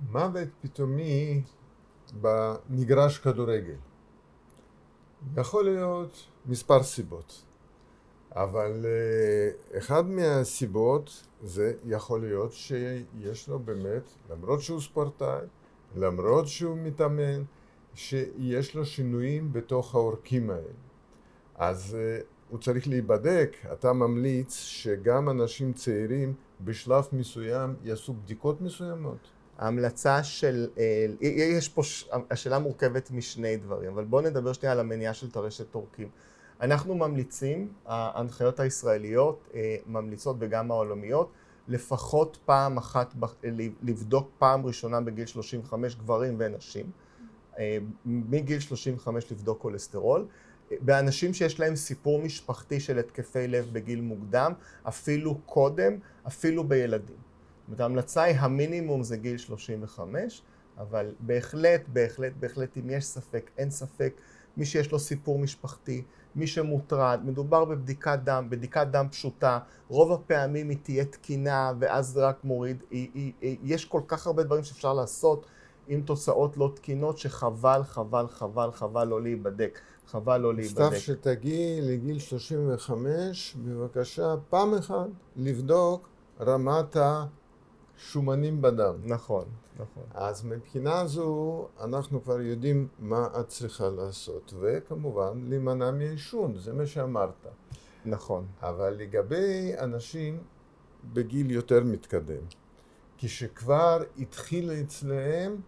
מוות 0.00 0.48
פתאומי 0.60 1.42
במגרש 2.20 3.18
כדורגל. 3.18 3.76
יכול 5.36 5.64
להיות 5.64 6.26
מספר 6.46 6.82
סיבות. 6.82 7.44
אבל 8.32 8.84
אה, 8.84 9.78
אחד 9.78 10.06
מהסיבות 10.06 11.26
זה 11.42 11.74
יכול 11.84 12.20
להיות 12.20 12.52
שיש 12.52 13.48
לו 13.48 13.58
באמת, 13.58 14.02
למרות 14.30 14.60
שהוא 14.60 14.80
ספורטאי, 14.80 15.46
למרות 15.96 16.48
שהוא 16.48 16.78
מתאמן, 16.78 17.42
שיש 17.94 18.74
לו 18.74 18.84
שינויים 18.84 19.52
בתוך 19.52 19.94
העורקים 19.94 20.50
האלה. 20.50 20.72
אז 21.54 21.96
uh, 21.96 22.24
הוא 22.48 22.58
צריך 22.58 22.88
להיבדק. 22.88 23.56
אתה 23.72 23.92
ממליץ 23.92 24.54
שגם 24.54 25.30
אנשים 25.30 25.72
צעירים 25.72 26.34
בשלב 26.60 27.04
מסוים 27.12 27.74
יעשו 27.82 28.14
בדיקות 28.14 28.60
מסוימות? 28.60 29.30
ההמלצה 29.58 30.24
של, 30.24 30.68
אה, 30.78 31.06
יש 31.30 31.68
פה, 31.68 31.82
השאלה 32.30 32.58
מורכבת 32.58 33.10
משני 33.10 33.56
דברים, 33.56 33.90
אבל 33.90 34.04
בואו 34.04 34.22
נדבר 34.22 34.52
שנייה 34.52 34.72
על 34.72 34.80
המניעה 34.80 35.14
של 35.14 35.30
טרשת 35.30 35.74
עורקים. 35.74 36.08
אנחנו 36.60 36.94
ממליצים, 36.94 37.72
ההנחיות 37.86 38.60
הישראליות 38.60 39.48
אה, 39.54 39.76
ממליצות 39.86 40.36
וגם 40.38 40.70
העולמיות, 40.70 41.32
לפחות 41.68 42.38
פעם 42.44 42.76
אחת, 42.76 43.14
לבדוק 43.82 44.30
פעם 44.38 44.66
ראשונה 44.66 45.00
בגיל 45.00 45.26
35 45.26 45.96
גברים 45.96 46.36
ונשים, 46.38 46.90
אה, 47.58 47.78
מגיל 48.06 48.60
35 48.60 49.32
לבדוק 49.32 49.60
כולסטרול. 49.60 50.26
באנשים 50.80 51.34
שיש 51.34 51.60
להם 51.60 51.76
סיפור 51.76 52.22
משפחתי 52.22 52.80
של 52.80 52.98
התקפי 52.98 53.48
לב 53.48 53.68
בגיל 53.72 54.00
מוקדם, 54.00 54.52
אפילו 54.88 55.38
קודם, 55.46 55.98
אפילו 56.26 56.64
בילדים. 56.64 57.27
אומרת, 57.68 57.80
ההמלצה 57.80 58.22
היא 58.22 58.36
המינימום 58.38 59.02
זה 59.02 59.16
גיל 59.16 59.38
35, 59.38 60.42
אבל 60.78 61.14
בהחלט, 61.20 61.80
בהחלט, 61.92 62.32
בהחלט, 62.40 62.76
אם 62.76 62.90
יש 62.90 63.04
ספק, 63.04 63.50
אין 63.58 63.70
ספק, 63.70 64.14
מי 64.56 64.66
שיש 64.66 64.92
לו 64.92 64.98
סיפור 64.98 65.38
משפחתי, 65.38 66.02
מי 66.34 66.46
שמוטרד, 66.46 67.20
מדובר 67.24 67.64
בבדיקת 67.64 68.18
דם, 68.24 68.46
בדיקת 68.50 68.86
דם 68.90 69.06
פשוטה, 69.10 69.58
רוב 69.88 70.12
הפעמים 70.12 70.68
היא 70.68 70.78
תהיה 70.82 71.04
תקינה 71.04 71.72
ואז 71.78 72.18
רק 72.18 72.44
מוריד, 72.44 72.82
היא, 72.90 73.10
היא, 73.14 73.32
היא, 73.40 73.56
יש 73.62 73.84
כל 73.84 74.00
כך 74.08 74.26
הרבה 74.26 74.42
דברים 74.42 74.64
שאפשר 74.64 74.92
לעשות 74.92 75.46
עם 75.88 76.02
תוצאות 76.02 76.56
לא 76.56 76.72
תקינות 76.74 77.18
שחבל, 77.18 77.82
חבל, 77.84 78.26
חבל, 78.28 78.70
חבל 78.72 79.04
לא 79.04 79.22
להיבדק, 79.22 79.78
חבל 80.06 80.36
לא 80.36 80.54
להיבדק. 80.54 80.96
סתיו 80.96 81.00
שתגיעי 81.00 81.80
לגיל 81.80 82.18
35, 82.18 83.56
בבקשה 83.64 84.34
פעם 84.50 84.74
אחת 84.74 85.08
לבדוק 85.36 86.08
רמת 86.40 86.96
השומנים 87.98 88.62
בדם. 88.62 88.94
נכון, 89.04 89.44
נכון. 89.74 90.02
אז 90.14 90.44
מבחינה 90.44 91.06
זו 91.06 91.68
אנחנו 91.80 92.22
כבר 92.22 92.40
יודעים 92.40 92.88
מה 92.98 93.28
את 93.40 93.48
צריכה 93.48 93.88
לעשות, 93.88 94.54
וכמובן 94.60 95.44
להימנע 95.44 95.90
מעישון, 95.90 96.56
זה 96.56 96.72
מה 96.72 96.86
שאמרת. 96.86 97.46
נכון. 98.04 98.46
אבל 98.62 98.94
לגבי 98.94 99.72
אנשים 99.78 100.42
בגיל 101.12 101.50
יותר 101.50 101.84
מתקדם, 101.84 102.42
כשכבר 103.18 104.02
התחיל 104.18 104.70
אצלהם 104.70 105.60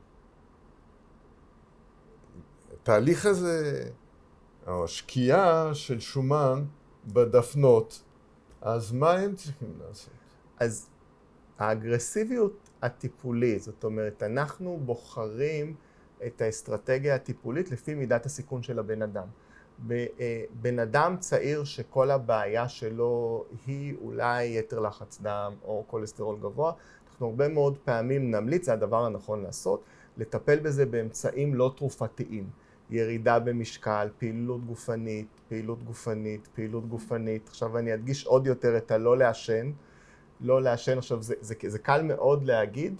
התהליך 2.72 3.26
הזה, 3.26 3.90
או 4.66 4.84
השקיעה 4.84 5.74
של 5.74 6.00
שומן 6.00 6.64
בדפנות, 7.06 8.02
אז 8.60 8.92
מה 8.92 9.10
הם 9.10 9.34
צריכים 9.34 9.78
לעשות? 9.80 10.14
אז 10.58 10.89
האגרסיביות 11.60 12.70
הטיפולית, 12.82 13.62
זאת 13.62 13.84
אומרת, 13.84 14.22
אנחנו 14.22 14.80
בוחרים 14.84 15.74
את 16.26 16.42
האסטרטגיה 16.42 17.14
הטיפולית 17.14 17.70
לפי 17.70 17.94
מידת 17.94 18.26
הסיכון 18.26 18.62
של 18.62 18.78
הבן 18.78 19.02
אדם. 19.02 19.26
אה, 19.90 20.44
בן 20.60 20.78
אדם 20.78 21.16
צעיר 21.20 21.64
שכל 21.64 22.10
הבעיה 22.10 22.68
שלו 22.68 23.44
היא 23.66 23.94
אולי 24.00 24.58
יתר 24.58 24.80
לחץ 24.80 25.20
דם 25.20 25.52
או 25.64 25.84
כולסטרול 25.86 26.38
גבוה, 26.40 26.72
אנחנו 27.10 27.26
הרבה 27.26 27.48
מאוד 27.48 27.78
פעמים 27.84 28.30
נמליץ, 28.30 28.66
זה 28.66 28.72
הדבר 28.72 29.04
הנכון 29.04 29.42
לעשות, 29.42 29.84
לטפל 30.16 30.58
בזה 30.58 30.86
באמצעים 30.86 31.54
לא 31.54 31.72
תרופתיים. 31.76 32.50
ירידה 32.90 33.38
במשקל, 33.38 34.08
פעילות 34.18 34.64
גופנית, 34.64 35.26
פעילות 35.48 35.82
גופנית, 35.82 36.48
פעילות 36.54 36.88
גופנית. 36.88 37.48
עכשיו 37.48 37.78
אני 37.78 37.94
אדגיש 37.94 38.26
עוד 38.26 38.46
יותר 38.46 38.76
את 38.76 38.90
הלא 38.90 39.18
לעשן. 39.18 39.70
לא 40.40 40.62
לעשן, 40.62 40.98
עכשיו 40.98 41.22
זה, 41.22 41.34
זה, 41.40 41.54
זה, 41.62 41.70
זה 41.70 41.78
קל 41.78 42.02
מאוד 42.02 42.44
להגיד, 42.44 42.94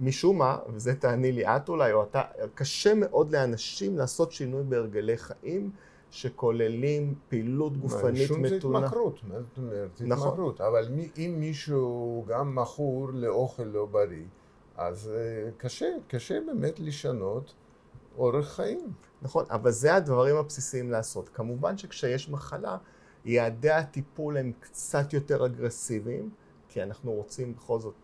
משום 0.00 0.38
מה, 0.38 0.58
וזה 0.68 0.94
תעני 0.94 1.32
לי 1.32 1.46
את 1.46 1.68
אולי, 1.68 1.92
או 1.92 2.02
אתה, 2.02 2.22
קשה 2.54 2.94
מאוד 2.94 3.30
לאנשים 3.30 3.98
לעשות 3.98 4.32
שינוי 4.32 4.62
בהרגלי 4.62 5.16
חיים 5.16 5.70
שכוללים 6.10 7.14
פעילות 7.28 7.76
גופנית 7.76 8.30
מתונה. 8.30 8.48
עישון 8.48 8.48
זה 8.48 8.56
התמכרות, 8.56 9.20
מה 9.28 9.42
זאת 9.42 9.58
אומרת? 9.58 10.00
נכון. 10.00 10.28
התמכרות, 10.28 10.60
אבל 10.60 10.88
מי, 10.88 11.10
אם 11.16 11.36
מישהו 11.38 12.24
גם 12.28 12.54
מכור 12.54 13.08
לאוכל 13.12 13.62
לא 13.62 13.86
בריא, 13.86 14.24
אז 14.76 15.10
uh, 15.12 15.50
קשה, 15.56 15.86
קשה 16.08 16.38
באמת 16.46 16.80
לשנות 16.80 17.54
אורח 18.18 18.48
חיים. 18.48 18.92
נכון, 19.22 19.44
אבל 19.50 19.70
זה 19.70 19.94
הדברים 19.94 20.36
הבסיסיים 20.36 20.90
לעשות. 20.90 21.28
כמובן 21.28 21.78
שכשיש 21.78 22.28
מחלה, 22.28 22.76
יעדי 23.24 23.70
הטיפול 23.70 24.36
הם 24.36 24.52
קצת 24.60 25.12
יותר 25.12 25.46
אגרסיביים, 25.46 26.30
כי 26.72 26.82
אנחנו 26.82 27.12
רוצים 27.12 27.54
בכל 27.54 27.80
זאת, 27.80 27.94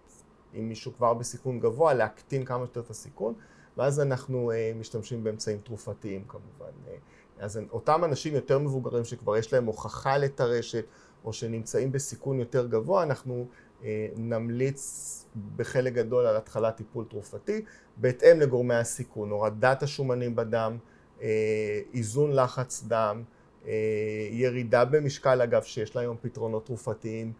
אם 0.54 0.68
מישהו 0.68 0.92
כבר 0.96 1.14
בסיכון 1.14 1.60
גבוה, 1.60 1.94
להקטין 1.94 2.44
כמה 2.44 2.64
שיותר 2.64 2.80
את 2.80 2.90
הסיכון, 2.90 3.34
ואז 3.76 4.00
אנחנו 4.00 4.50
אה, 4.50 4.72
משתמשים 4.80 5.24
באמצעים 5.24 5.58
תרופתיים 5.58 6.24
כמובן. 6.28 6.72
אה, 6.88 6.94
אז 7.38 7.60
אותם 7.70 8.04
אנשים 8.04 8.34
יותר 8.34 8.58
מבוגרים 8.58 9.04
שכבר 9.04 9.36
יש 9.36 9.52
להם 9.52 9.64
הוכחה 9.64 10.18
לטרשת, 10.18 10.84
או 11.24 11.32
שנמצאים 11.32 11.92
בסיכון 11.92 12.38
יותר 12.38 12.66
גבוה, 12.66 13.02
אנחנו 13.02 13.46
אה, 13.84 14.08
נמליץ 14.16 15.24
בחלק 15.56 15.92
גדול 15.92 16.26
על 16.26 16.36
התחלת 16.36 16.76
טיפול 16.76 17.04
תרופתי, 17.04 17.64
בהתאם 17.96 18.40
לגורמי 18.40 18.74
הסיכון, 18.74 19.30
הורדת 19.30 19.82
השומנים 19.82 20.36
בדם, 20.36 20.78
אה, 21.22 21.80
איזון 21.94 22.32
לחץ 22.32 22.84
דם, 22.88 23.22
אה, 23.66 23.72
ירידה 24.30 24.84
במשקל 24.84 25.42
אגב, 25.42 25.62
שיש 25.62 25.96
לה 25.96 26.02
היום 26.02 26.16
פתרונות 26.20 26.66
תרופתיים, 26.66 27.32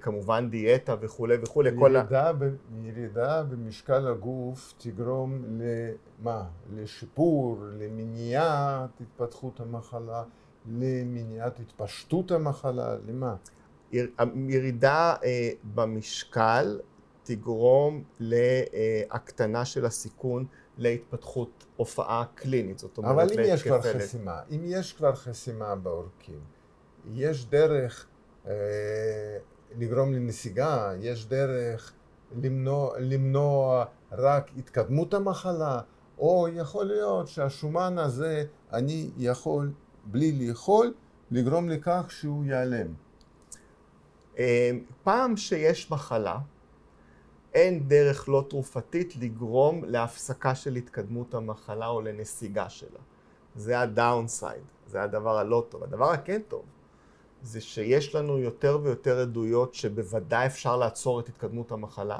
כמובן 0.00 0.50
דיאטה 0.50 0.94
וכולי 1.00 1.36
וכולי. 1.42 1.70
ירידה, 1.70 2.32
ב, 2.32 2.44
ירידה 2.84 3.42
במשקל 3.42 4.06
הגוף 4.08 4.74
תגרום 4.78 5.42
למה? 6.20 6.44
לשיפור, 6.74 7.58
למניעת 7.78 9.00
התפתחות 9.00 9.60
המחלה, 9.60 10.24
למניעת 10.66 11.60
התפשטות 11.60 12.30
המחלה, 12.30 12.96
למה? 13.08 13.36
ירידה 14.48 15.14
אה, 15.24 15.50
במשקל 15.74 16.80
תגרום 17.22 18.04
להקטנה 18.20 19.64
של 19.64 19.84
הסיכון 19.84 20.46
להתפתחות 20.78 21.66
הופעה 21.76 22.24
קלינית, 22.34 22.78
זאת 22.78 22.98
אומרת 22.98 23.12
אבל 23.12 23.32
אם 23.32 23.44
יש 23.44 23.62
כבר 23.62 23.80
חסימה, 23.82 24.40
אם 24.50 24.60
יש 24.64 24.92
כבר 24.92 25.14
חסימה 25.14 25.74
בעורקים, 25.74 26.40
יש 27.12 27.46
דרך 27.46 28.06
אה, 28.06 28.17
לגרום 29.78 30.12
לנסיגה, 30.12 30.92
יש 31.00 31.26
דרך 31.26 31.92
למנוע, 32.42 32.98
למנוע 32.98 33.84
רק 34.12 34.50
התקדמות 34.58 35.14
המחלה, 35.14 35.80
או 36.18 36.48
יכול 36.52 36.86
להיות 36.86 37.28
שהשומן 37.28 37.98
הזה, 37.98 38.44
אני 38.72 39.10
יכול 39.16 39.72
בלי 40.04 40.48
לאכול 40.48 40.94
לגרום 41.30 41.68
לכך 41.68 42.06
שהוא 42.08 42.44
ייעלם. 42.44 42.94
אמ, 44.38 44.44
פעם 45.02 45.36
שיש 45.36 45.90
מחלה, 45.90 46.38
אין 47.54 47.88
דרך 47.88 48.28
לא 48.28 48.44
תרופתית 48.48 49.16
לגרום 49.16 49.84
להפסקה 49.84 50.54
של 50.54 50.74
התקדמות 50.74 51.34
המחלה 51.34 51.86
או 51.86 52.00
לנסיגה 52.00 52.68
שלה. 52.68 53.00
זה 53.54 53.80
הדאונסייד, 53.80 54.62
זה 54.86 55.02
הדבר 55.02 55.38
הלא 55.38 55.66
טוב. 55.68 55.82
הדבר 55.84 56.10
הכן 56.10 56.40
טוב, 56.48 56.64
זה 57.42 57.60
שיש 57.60 58.14
לנו 58.14 58.38
יותר 58.38 58.78
ויותר 58.82 59.20
עדויות 59.20 59.74
שבוודאי 59.74 60.46
אפשר 60.46 60.76
לעצור 60.76 61.20
את 61.20 61.28
התקדמות 61.28 61.72
המחלה 61.72 62.18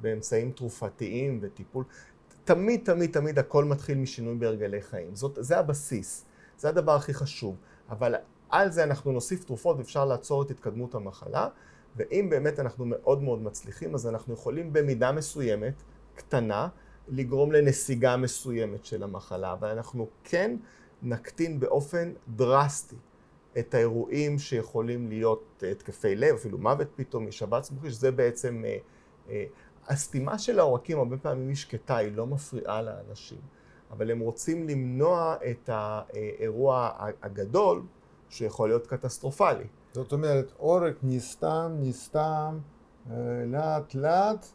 באמצעים 0.00 0.52
תרופתיים 0.52 1.38
וטיפול. 1.42 1.84
תמיד, 2.44 2.80
תמיד, 2.84 3.12
תמיד 3.12 3.38
הכל 3.38 3.64
מתחיל 3.64 3.98
משינוי 3.98 4.34
בהרגלי 4.34 4.82
חיים. 4.82 5.14
זאת, 5.14 5.38
זה 5.40 5.58
הבסיס, 5.58 6.24
זה 6.58 6.68
הדבר 6.68 6.94
הכי 6.94 7.14
חשוב. 7.14 7.56
אבל 7.90 8.14
על 8.50 8.70
זה 8.70 8.84
אנחנו 8.84 9.12
נוסיף 9.12 9.44
תרופות 9.44 9.76
ואפשר 9.78 10.04
לעצור 10.04 10.42
את 10.42 10.50
התקדמות 10.50 10.94
המחלה, 10.94 11.48
ואם 11.96 12.26
באמת 12.30 12.60
אנחנו 12.60 12.84
מאוד 12.86 13.22
מאוד 13.22 13.42
מצליחים, 13.42 13.94
אז 13.94 14.06
אנחנו 14.06 14.34
יכולים 14.34 14.72
במידה 14.72 15.12
מסוימת, 15.12 15.82
קטנה, 16.14 16.68
לגרום 17.08 17.52
לנסיגה 17.52 18.16
מסוימת 18.16 18.84
של 18.84 19.02
המחלה, 19.02 19.52
אבל 19.52 19.68
אנחנו 19.68 20.08
כן 20.24 20.56
נקטין 21.02 21.60
באופן 21.60 22.12
דרסטי 22.28 22.96
את 23.58 23.74
האירועים 23.74 24.38
שיכולים 24.38 25.08
להיות 25.08 25.62
התקפי 25.70 26.16
לב, 26.16 26.34
אפילו 26.34 26.58
מוות 26.58 26.88
פתאומי, 26.96 27.32
שבץ 27.32 27.70
מוחי, 27.70 27.90
שזה 27.90 28.10
בעצם... 28.10 28.62
אה, 28.64 28.76
אה, 29.28 29.44
הסתימה 29.88 30.38
של 30.38 30.58
העורקים 30.58 30.98
הרבה 30.98 31.16
פעמים 31.16 31.48
היא 31.48 31.56
שקטה, 31.56 31.96
היא 31.96 32.12
לא 32.12 32.26
מפריעה 32.26 32.82
לאנשים, 32.82 33.38
אבל 33.90 34.10
הם 34.10 34.20
רוצים 34.20 34.68
למנוע 34.68 35.36
את 35.50 35.70
האירוע 35.72 36.90
הגדול 37.22 37.82
שיכול 38.28 38.68
להיות 38.68 38.86
קטסטרופלי. 38.86 39.64
זאת 39.92 40.12
אומרת, 40.12 40.52
עורק 40.56 40.94
נסתם, 41.02 41.72
נסתם, 41.80 42.58
אה, 43.10 43.16
לאט 43.46 43.94
לאט, 43.94 44.46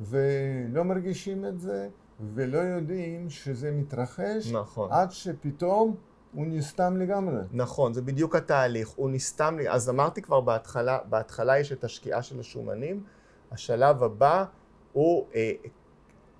ולא 0.00 0.84
מרגישים 0.84 1.44
את 1.44 1.60
זה, 1.60 1.88
ולא 2.34 2.58
יודעים 2.58 3.30
שזה 3.30 3.70
מתרחש, 3.70 4.52
נכון. 4.52 4.92
עד 4.92 5.10
שפתאום 5.10 5.96
הוא 6.34 6.46
נסתם 6.46 6.96
לגמרי. 6.96 7.42
נכון, 7.52 7.94
זה 7.94 8.02
בדיוק 8.02 8.36
התהליך. 8.36 8.88
הוא 8.88 9.10
נסתם 9.10 9.58
לי, 9.58 9.70
אז 9.70 9.90
אמרתי 9.90 10.22
כבר 10.22 10.40
בהתחלה, 10.40 10.98
בהתחלה 11.08 11.58
יש 11.58 11.72
את 11.72 11.84
השקיעה 11.84 12.22
של 12.22 12.40
השומנים, 12.40 13.04
השלב 13.50 14.02
הבא 14.02 14.44
הוא, 14.92 15.26
אה, 15.34 15.52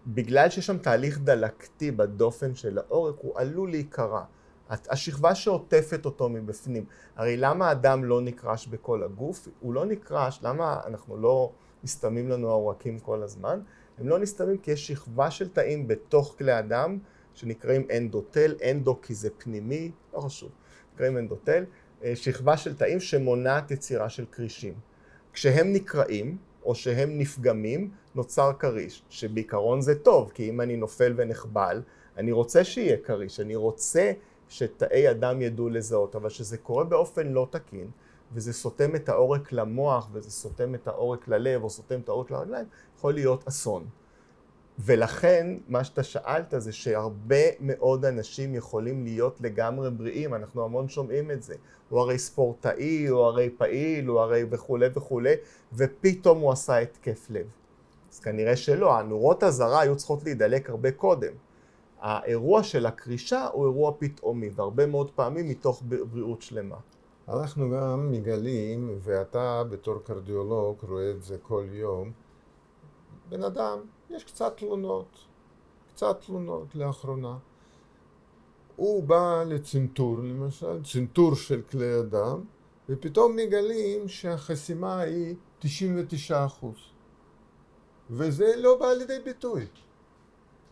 בגלל 0.07 0.50
שיש 0.50 0.66
שם 0.66 0.78
תהליך 0.78 1.18
דלקתי 1.18 1.90
בדופן 1.90 2.54
של 2.54 2.78
העורק, 2.78 3.14
הוא 3.18 3.38
עלול 3.38 3.71
להיקרע. 3.71 4.25
השכבה 4.71 5.35
שעוטפת 5.35 6.04
אותו 6.04 6.28
מבפנים. 6.28 6.85
הרי 7.16 7.37
למה 7.37 7.71
הדם 7.71 8.04
לא 8.04 8.21
נקרש 8.21 8.66
בכל 8.66 9.02
הגוף? 9.02 9.49
הוא 9.61 9.75
לא 9.75 9.87
נקרש, 9.87 10.40
למה 10.42 10.80
אנחנו 10.87 11.16
לא 11.16 11.52
נסתמים 11.85 12.28
לנו 12.28 12.50
העורקים 12.50 12.99
כל 12.99 13.23
הזמן? 13.23 13.61
הם 13.99 14.09
לא 14.09 14.18
נסתמים 14.18 14.59
כי 14.59 14.71
יש 14.71 14.87
שכבה 14.87 15.30
של 15.30 15.49
תאים 15.49 15.88
בתוך 15.88 16.35
כלי 16.38 16.52
הדם 16.52 16.99
שנקראים 17.38 17.87
אנדוטל, 17.97 18.54
אנדו 18.71 19.00
כי 19.02 19.14
זה 19.14 19.28
פנימי, 19.38 19.90
לא 20.14 20.21
חשוב, 20.21 20.50
נקראים 20.95 21.18
אנדוטל, 21.18 21.64
אה, 22.04 22.16
שכבה 22.16 22.57
של 22.57 22.76
תאים 22.76 23.00
שמונעת 23.00 23.71
יצירה 23.71 24.09
של 24.09 24.25
כרישים. 24.33 24.75
כשהם 25.33 25.73
נקרעים, 25.73 26.37
או 26.62 26.75
שהם 26.75 27.18
נפגמים, 27.18 27.90
נוצר 28.14 28.52
כריש, 28.59 29.02
שבעיקרון 29.09 29.80
זה 29.80 29.95
טוב, 29.95 30.30
כי 30.35 30.49
אם 30.49 30.61
אני 30.61 30.76
נופל 30.76 31.14
ונחבל, 31.16 31.83
אני 32.16 32.33
רוצה 32.33 32.64
שיהיה 32.64 32.97
כריש, 32.97 33.40
אני 33.40 33.57
רוצה 33.57 34.12
שתאי 34.49 35.09
הדם 35.09 35.42
ידעו 35.42 35.68
לזהות, 35.68 36.16
אבל 36.16 36.28
כשזה 36.28 36.59
קורה 36.59 36.85
באופן 36.85 37.26
לא 37.28 37.49
תקין, 37.50 37.90
וזה 38.33 38.52
סותם 38.52 38.95
את 38.95 39.09
העורק 39.09 39.52
למוח, 39.52 40.09
וזה 40.12 40.30
סותם 40.30 40.75
את 40.75 40.88
העורק 40.88 41.28
ללב, 41.28 41.64
או 41.64 41.71
סותם 41.71 42.00
את 42.00 42.09
העורק 42.09 42.30
לרגליים, 42.30 42.66
יכול 42.97 43.14
להיות 43.14 43.49
אסון. 43.49 43.87
ולכן, 44.78 45.56
מה 45.68 45.85
שאתה 45.85 46.02
שאלת 46.02 46.54
זה 46.58 46.73
שהרבה 46.73 47.44
מאוד 47.61 48.04
אנשים 48.04 48.54
יכולים 48.54 49.04
להיות 49.04 49.40
לגמרי 49.40 49.90
בריאים, 49.90 50.35
אנחנו 50.35 50.64
המון 50.64 50.88
שומעים 50.88 51.30
את 51.30 51.42
זה. 51.42 51.54
הוא 51.88 52.00
הרי 52.00 52.18
ספורטאי, 52.18 53.06
הוא 53.06 53.20
הרי 53.20 53.50
פעיל, 53.58 54.06
הוא 54.06 54.20
הרי 54.20 54.44
וכולי 54.50 54.87
וכולי, 54.94 55.35
ופתאום 55.73 56.38
הוא 56.38 56.52
עשה 56.52 56.78
התקף 56.78 57.26
לב. 57.30 57.47
אז 58.12 58.20
כנראה 58.20 58.56
שלא, 58.56 58.99
הנורות 58.99 59.44
אזהרה 59.44 59.80
היו 59.80 59.97
צריכות 59.97 60.25
להידלק 60.25 60.70
הרבה 60.70 60.90
קודם. 60.90 61.32
האירוע 62.00 62.62
של 62.62 62.87
הקרישה 62.87 63.47
הוא 63.52 63.64
אירוע 63.64 63.92
פתאומי, 63.99 64.50
והרבה 64.54 64.87
מאוד 64.87 65.11
פעמים 65.11 65.49
מתוך 65.49 65.82
בריאות 66.11 66.42
שלמה. 66.42 66.76
אנחנו 67.28 67.70
גם 67.70 68.12
מגלים, 68.12 68.99
ואתה 69.00 69.62
בתור 69.70 69.99
קרדיולוג 70.04 70.76
רואה 70.88 71.11
את 71.11 71.23
זה 71.23 71.37
כל 71.42 71.64
יום, 71.70 72.12
בן 73.28 73.42
אדם, 73.42 73.78
יש 74.10 74.24
קצת 74.24 74.56
תלונות, 74.56 75.18
קצת 75.94 76.20
תלונות 76.26 76.74
לאחרונה. 76.74 77.38
הוא 78.76 79.02
בא 79.02 79.44
לצנתור 79.46 80.18
למשל, 80.18 80.82
צנתור 80.84 81.34
של 81.34 81.62
כלי 81.62 81.92
הדם, 81.92 82.44
ופתאום 82.88 83.36
מגלים 83.36 84.08
שהחסימה 84.08 85.00
היא 85.00 85.34
99 85.58 86.46
אחוז. 86.46 86.76
וזה 88.10 88.52
לא 88.56 88.78
בא 88.80 88.92
לידי 88.92 89.18
ביטוי. 89.24 89.66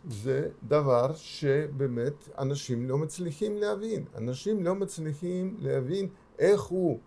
זה 0.08 0.48
דבר 0.62 1.14
שבאמת 1.14 2.28
אנשים 2.38 2.88
לא 2.88 2.98
מצליחים 2.98 3.56
להבין. 3.56 4.04
אנשים 4.16 4.64
לא 4.64 4.74
מצליחים 4.74 5.56
להבין 5.60 6.08
איך 6.38 6.62
הוא 6.62 6.98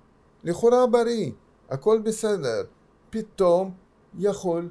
לכאורה 0.44 0.88
בריא, 0.88 1.32
הכל 1.70 2.00
בסדר, 2.04 2.64
פתאום 3.10 3.72
יכול 4.18 4.70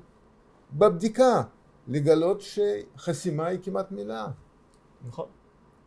בבדיקה 0.73 1.43
לגלות 1.89 2.41
שחסימה 2.41 3.47
היא 3.47 3.59
כמעט 3.63 3.91
מילה. 3.91 4.27
נכון. 5.07 5.27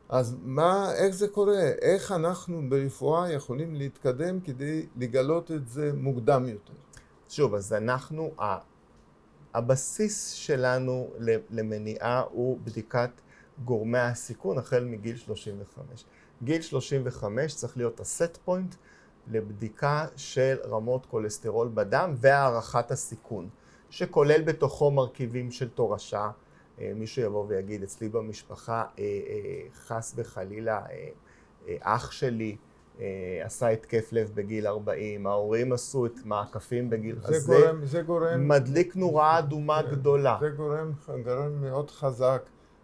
אז 0.09 0.35
מה, 0.43 0.93
איך 0.93 1.15
זה 1.15 1.27
קורה? 1.27 1.61
איך 1.81 2.11
אנחנו 2.11 2.69
ברפואה 2.69 3.31
יכולים 3.31 3.75
להתקדם 3.75 4.39
כדי 4.39 4.85
לגלות 4.95 5.51
את 5.51 5.67
זה 5.67 5.91
מוקדם 5.93 6.45
יותר? 6.47 6.73
שוב, 7.29 7.55
אז 7.55 7.73
אנחנו, 7.73 8.31
הבסיס 9.53 10.31
שלנו 10.31 11.09
למניעה 11.49 12.23
הוא 12.31 12.59
בדיקת 12.63 13.09
גורמי 13.65 13.99
הסיכון 13.99 14.57
החל 14.57 14.83
מגיל 14.83 15.17
35. 15.17 16.05
גיל 16.43 16.61
35 16.61 17.55
צריך 17.55 17.77
להיות 17.77 17.99
הסט 17.99 18.37
פוינט 18.45 18.75
לבדיקה 19.27 20.05
של 20.15 20.57
רמות 20.65 21.05
כולסטרול 21.05 21.71
בדם 21.73 22.15
והערכת 22.17 22.91
הסיכון, 22.91 23.49
שכולל 23.91 24.41
בתוכו 24.41 24.91
מרכיבים 24.91 25.51
של 25.51 25.69
תורשה. 25.69 26.29
אה, 26.81 26.91
מישהו 26.95 27.21
יבוא 27.23 27.45
ויגיד, 27.47 27.83
אצלי 27.83 28.09
במשפחה 28.09 28.83
אה, 28.99 29.03
אה, 29.03 29.61
חס 29.73 30.13
וחלילה 30.17 30.81
אח 31.81 32.11
שלי 32.11 32.57
עשה 33.41 33.67
התקף 33.67 34.09
לב 34.11 34.31
בגיל 34.33 34.67
40, 34.67 35.27
ההורים 35.27 35.73
עשו 35.73 36.05
את 36.05 36.25
מעקפים 36.25 36.89
בגיל 36.89 37.15
זה 37.19 37.35
הזה, 37.35 37.53
גורם, 37.53 37.85
זה 37.85 38.01
גורם, 38.01 38.47
מדליק 38.47 38.95
נורה 38.95 39.39
אדומה 39.39 39.81
זה, 39.83 39.95
גדולה. 39.95 40.37
זה 40.41 40.49
גורם, 40.49 40.91
גורם 41.23 41.61
מאוד 41.61 41.91
חזק 41.91 42.41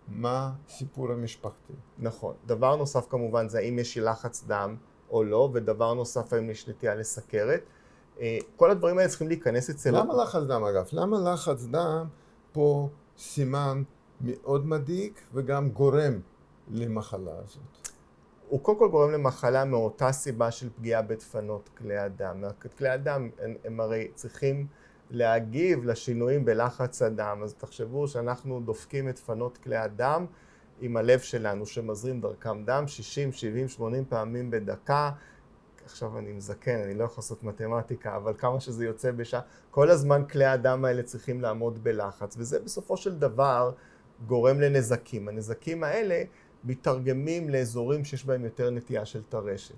מה 0.08 0.52
הסיפור 0.68 1.12
המשפחתי. 1.12 1.74
נכון. 2.00 2.36
דבר 2.46 2.76
נוסף 2.76 3.08
כמובן 3.10 3.50
זה 3.50 3.58
האם 3.58 3.80
יש 3.80 3.98
לחץ 3.98 4.44
דם 4.48 4.76
או 5.10 5.24
לא, 5.24 5.50
ודבר 5.54 5.94
נוסף 5.94 6.34
האם 6.34 6.50
יש 6.50 6.70
נטייה 6.70 6.96
לסכרת. 6.96 7.62
כל 8.56 8.72
הדברים 8.72 8.98
האלה 8.98 9.10
צריכים 9.10 9.28
להיכנס 9.28 9.70
אצל... 9.70 9.98
למה 9.98 10.24
לחץ 10.24 10.44
דם 10.44 10.64
אגב? 10.64 10.88
למה 10.92 11.34
לחץ 11.34 11.64
דם 11.64 12.06
פה 12.52 12.90
סימן 13.18 13.84
מאוד 14.22 14.68
מדאיג 14.68 15.12
וגם 15.34 15.70
גורם 15.70 16.20
למחלה 16.72 17.32
הזאת? 17.44 17.88
הוא 18.50 18.60
קודם 18.60 18.80
כל 18.80 18.90
גורם 18.90 19.12
למחלה 19.12 19.66
מאותה 19.66 20.12
סיבה 20.12 20.52
של 20.52 20.70
פגיעה 20.70 21.02
בדפנות 21.02 21.70
כלי 21.78 21.98
הדם. 21.98 22.44
כלי 22.78 22.90
הדם 22.90 23.30
הם, 23.40 23.56
הם 23.66 23.80
הרי 23.80 24.08
צריכים 24.16 24.68
להגיב 25.12 25.86
לשינויים 25.86 26.46
בלחץ 26.46 27.02
הדם, 27.02 27.42
אז 27.44 27.54
תחשבו 27.54 28.08
שאנחנו 28.08 28.60
דופקים 28.60 29.10
את 29.10 29.16
דפנות 29.16 29.58
כלי 29.58 29.78
הדם 29.78 30.26
עם 30.82 30.98
הלב 30.98 31.20
שלנו 31.20 31.66
שמזרים 31.66 32.22
דרכם 32.22 32.64
דם 32.66 32.88
60, 32.88 33.32
70, 33.32 33.68
80 33.68 34.06
פעמים 34.10 34.52
בדקה. 34.52 35.12
עכשיו 35.88 36.18
אני 36.18 36.32
מזקן, 36.32 36.80
אני 36.80 36.94
לא 36.94 37.04
יכול 37.04 37.18
לעשות 37.18 37.44
מתמטיקה, 37.44 38.16
אבל 38.16 38.34
כמה 38.38 38.60
שזה 38.60 38.86
יוצא 38.86 39.12
בשעה, 39.12 39.42
כל 39.72 39.90
הזמן 39.90 40.26
כלי 40.26 40.46
הדם 40.46 40.86
האלה 40.86 41.04
צריכים 41.04 41.42
לעמוד 41.42 41.84
בלחץ, 41.84 42.36
וזה 42.38 42.60
בסופו 42.60 42.98
של 42.98 43.16
דבר 43.16 43.72
גורם 44.28 44.62
לנזקים. 44.62 45.28
הנזקים 45.28 45.84
האלה 45.84 46.24
מתרגמים 46.64 47.50
לאזורים 47.50 48.06
שיש 48.06 48.26
בהם 48.26 48.46
יותר 48.46 48.70
נטייה 48.70 49.06
של 49.06 49.24
טרשת. 49.24 49.76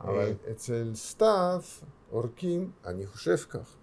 אבל 0.00 0.18
אה, 0.18 0.50
אצל 0.50 0.90
סתיו 0.94 1.60
עורקים, 2.10 2.70
אני 2.86 3.06
חושב 3.06 3.36
כך, 3.36 3.76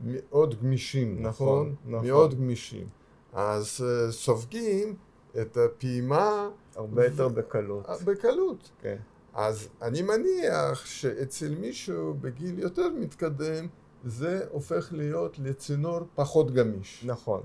מאוד 0.00 0.60
גמישים, 0.62 1.22
נכון? 1.22 1.26
נכון? 1.26 1.94
נכון. 1.94 2.06
מאוד 2.06 2.34
גמישים. 2.34 2.86
אז 3.32 3.80
uh, 3.80 4.12
סופגים 4.12 4.96
את 5.40 5.56
הפעימה... 5.56 6.48
הרבה 6.76 7.04
יותר 7.04 7.28
בקלות. 7.28 7.86
בקלות. 8.04 8.70
כן. 8.80 8.96
אז 9.34 9.68
אני 9.82 10.02
מניח 10.02 10.86
שאצל 10.86 11.54
מישהו 11.54 12.14
בגיל 12.14 12.58
יותר 12.58 12.88
מתקדם, 13.00 13.66
זה 14.04 14.44
הופך 14.50 14.88
להיות 14.92 15.38
לצינור 15.38 16.00
פחות 16.14 16.54
גמיש. 16.54 17.04
נכון. 17.06 17.42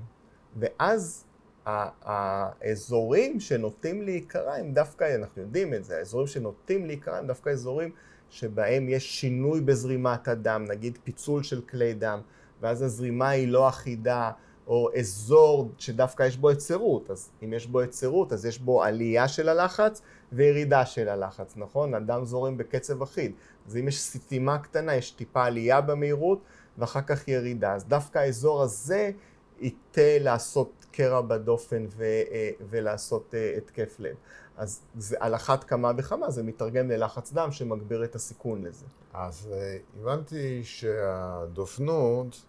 ואז 0.59 1.25
האזורים 1.65 3.39
שנוטים 3.39 4.01
להיקרע 4.01 4.53
הם 4.53 4.73
דווקא, 4.73 5.15
אנחנו 5.15 5.41
יודעים 5.41 5.73
את 5.73 5.85
זה, 5.85 5.97
האזורים 5.97 6.27
שנוטים 6.27 6.85
להיקרע 6.85 7.17
הם 7.17 7.27
דווקא 7.27 7.49
אזורים 7.49 7.91
שבהם 8.29 8.89
יש 8.89 9.21
שינוי 9.21 9.61
בזרימת 9.61 10.27
הדם, 10.27 10.65
נגיד 10.67 10.97
פיצול 11.03 11.43
של 11.43 11.61
כלי 11.61 11.93
דם, 11.93 12.19
ואז 12.61 12.81
הזרימה 12.81 13.29
היא 13.29 13.47
לא 13.47 13.69
אחידה, 13.69 14.31
או 14.67 14.89
אזור 14.99 15.69
שדווקא 15.77 16.23
יש 16.23 16.37
בו 16.37 16.49
היצרות, 16.49 17.11
אז 17.11 17.29
אם 17.43 17.53
יש 17.53 17.67
בו 17.67 17.79
היצרות 17.79 18.33
אז 18.33 18.45
יש 18.45 18.59
בו 18.59 18.83
עלייה 18.83 19.27
של 19.27 19.49
הלחץ 19.49 20.01
וירידה 20.31 20.85
של 20.85 21.09
הלחץ, 21.09 21.53
נכון? 21.57 21.93
הדם 21.93 22.25
זורם 22.25 22.57
בקצב 22.57 23.01
אחיד, 23.01 23.31
אז 23.67 23.77
אם 23.77 23.87
יש 23.87 24.01
סתימה 24.01 24.57
קטנה 24.57 24.95
יש 24.95 25.11
טיפה 25.11 25.45
עלייה 25.45 25.81
במהירות 25.81 26.39
ואחר 26.77 27.01
כך 27.01 27.27
ירידה, 27.27 27.73
אז 27.73 27.85
דווקא 27.85 28.19
האזור 28.19 28.61
הזה 28.61 29.11
ייטה 29.59 30.19
לעשות 30.19 30.85
קרע 30.91 31.21
בדופן 31.21 31.85
ו, 31.89 32.03
אה, 32.03 32.49
ולעשות 32.69 33.35
אה, 33.35 33.53
התקף 33.57 33.95
לב. 33.99 34.15
אז 34.57 34.81
זה, 34.97 35.15
על 35.19 35.35
אחת 35.35 35.63
כמה 35.63 35.91
וכמה 35.97 36.31
זה 36.31 36.43
מתרגם 36.43 36.91
ללחץ 36.91 37.33
דם 37.33 37.51
שמגביר 37.51 38.03
את 38.03 38.15
הסיכון 38.15 38.63
לזה. 38.63 38.85
אז 39.13 39.49
אה, 39.53 39.77
הבנתי 39.99 40.63
שהדופנות, 40.63 42.45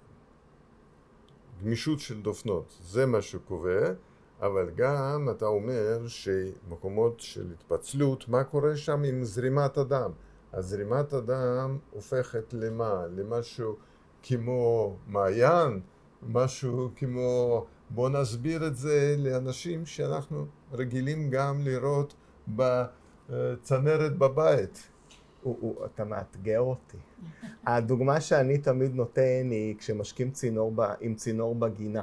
גמישות 1.66 2.00
של 2.00 2.22
דופנות, 2.22 2.78
זה 2.80 3.06
מה 3.06 3.22
שקובע, 3.22 3.92
אבל 4.40 4.70
גם 4.74 5.28
אתה 5.30 5.46
אומר 5.46 6.06
שמקומות 6.06 7.20
של 7.20 7.52
התפצלות, 7.52 8.28
מה 8.28 8.44
קורה 8.44 8.76
שם 8.76 9.02
עם 9.02 9.24
זרימת 9.24 9.76
הדם? 9.76 10.10
אז 10.52 10.66
זרימת 10.68 11.12
הדם 11.12 11.78
הופכת 11.90 12.52
למה? 12.52 13.06
למשהו 13.16 13.76
כמו 14.22 14.96
מעיין, 15.06 15.80
משהו 16.22 16.90
כמו, 16.96 17.64
בואו 17.90 18.08
נסביר 18.08 18.66
את 18.66 18.76
זה 18.76 19.16
לאנשים 19.18 19.86
שאנחנו 19.86 20.46
רגילים 20.72 21.30
גם 21.30 21.60
לראות 21.60 22.14
בצנרת 22.48 24.18
בבית. 24.18 24.88
הוא, 25.42 25.56
הוא, 25.60 25.84
אתה 25.84 26.04
מאתגר 26.04 26.60
אותי. 26.60 26.98
הדוגמה 27.66 28.20
שאני 28.20 28.58
תמיד 28.58 28.94
נותן 28.94 29.50
היא 29.50 29.74
כשמשקים 29.78 30.30
צינור 30.30 30.72
ב, 30.74 30.80
עם 31.00 31.14
צינור 31.14 31.54
בגינה. 31.54 32.02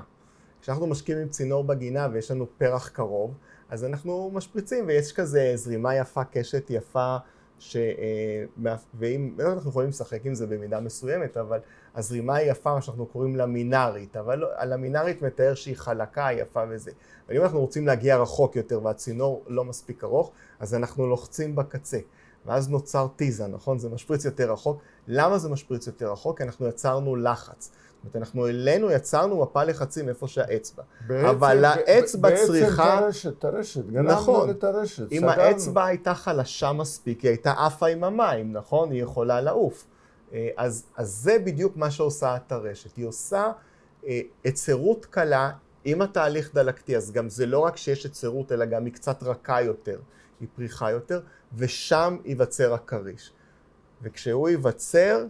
כשאנחנו 0.61 0.87
משקים 0.87 1.17
עם 1.17 1.29
צינור 1.29 1.63
בגינה 1.63 2.07
ויש 2.11 2.31
לנו 2.31 2.45
פרח 2.57 2.89
קרוב, 2.89 3.33
אז 3.69 3.85
אנחנו 3.85 4.31
משפריצים 4.33 4.87
ויש 4.87 5.13
כזה 5.13 5.51
זרימה 5.55 5.95
יפה, 5.95 6.23
קשת 6.23 6.69
יפה, 6.69 7.17
ש... 7.59 7.75
אה, 7.75 8.75
ואם, 8.93 9.35
לא 9.37 9.53
אנחנו 9.53 9.69
יכולים 9.69 9.89
לשחק 9.89 10.25
עם 10.25 10.35
זה 10.35 10.47
במידה 10.47 10.79
מסוימת, 10.79 11.37
אבל 11.37 11.59
הזרימה 11.95 12.35
היא 12.35 12.51
יפה, 12.51 12.73
מה 12.73 12.81
שאנחנו 12.81 13.05
קוראים 13.05 13.35
לה 13.35 13.45
מינארית, 13.45 14.17
אבל 14.17 14.39
לא, 14.39 14.47
על 14.55 14.73
המינארית 14.73 15.21
מתאר 15.21 15.53
שהיא 15.53 15.75
חלקה, 15.77 16.27
יפה 16.31 16.63
וזה. 16.69 16.91
אבל 17.27 17.37
אם 17.37 17.41
אנחנו 17.41 17.59
רוצים 17.59 17.87
להגיע 17.87 18.17
רחוק 18.17 18.55
יותר 18.55 18.83
והצינור 18.83 19.43
לא 19.47 19.63
מספיק 19.65 20.03
ארוך, 20.03 20.31
אז 20.59 20.75
אנחנו 20.75 21.07
לוחצים 21.07 21.55
בקצה. 21.55 21.99
ואז 22.45 22.69
נוצר 22.69 23.07
טיזה, 23.15 23.47
נכון? 23.47 23.79
זה 23.79 23.89
משפריץ 23.89 24.25
יותר 24.25 24.51
רחוק. 24.51 24.81
למה 25.07 25.37
זה 25.37 25.49
משפריץ 25.49 25.87
יותר 25.87 26.11
רחוק? 26.11 26.37
כי 26.37 26.43
אנחנו 26.43 26.67
יצרנו 26.67 27.15
לחץ. 27.15 27.71
זאת 28.03 28.15
אומרת, 28.15 28.15
אנחנו 28.15 28.47
אלינו 28.47 28.91
יצרנו 28.91 29.41
מפה 29.41 29.63
לחצים 29.63 30.09
איפה 30.09 30.27
שהאצבע. 30.27 30.83
בעצם, 31.07 31.27
אבל 31.27 31.65
האצבע 31.65 32.29
בעצם 32.29 32.45
צריכה... 32.47 32.95
בעצם 32.95 33.05
תרשת, 33.05 33.39
תרשת, 33.39 33.85
גנבנו 33.85 34.11
נכון. 34.11 34.49
את 34.49 34.63
הרשת, 34.63 35.11
אם 35.11 35.17
סגרנו. 35.17 35.41
האצבע 35.41 35.85
הייתה 35.85 36.13
חלשה 36.13 36.73
מספיק, 36.73 37.21
היא 37.21 37.29
הייתה 37.29 37.51
עפה 37.51 37.87
עם 37.87 38.03
המים, 38.03 38.53
נכון? 38.53 38.91
היא 38.91 39.03
יכולה 39.03 39.41
לעוף. 39.41 39.85
אה, 40.33 40.49
אז, 40.57 40.85
אז 40.97 41.09
זה 41.09 41.37
בדיוק 41.39 41.77
מה 41.77 41.91
שעושה 41.91 42.35
הטרשת. 42.35 42.97
היא 42.97 43.05
עושה 43.05 43.51
אה, 44.07 44.21
היצרות 44.43 45.05
קלה 45.05 45.51
עם 45.83 46.01
התהליך 46.01 46.53
דלקתי, 46.53 46.97
אז 46.97 47.11
גם 47.11 47.29
זה 47.29 47.45
לא 47.45 47.59
רק 47.59 47.77
שיש 47.77 48.03
היצרות, 48.03 48.51
אלא 48.51 48.65
גם 48.65 48.85
היא 48.85 48.93
קצת 48.93 49.23
רכה 49.23 49.61
יותר, 49.61 49.99
היא 50.39 50.47
פריחה 50.55 50.91
יותר, 50.91 51.21
ושם 51.55 52.17
ייווצר 52.25 52.73
הכריש. 52.73 53.31
וכשהוא 54.01 54.49
ייווצר, 54.49 55.25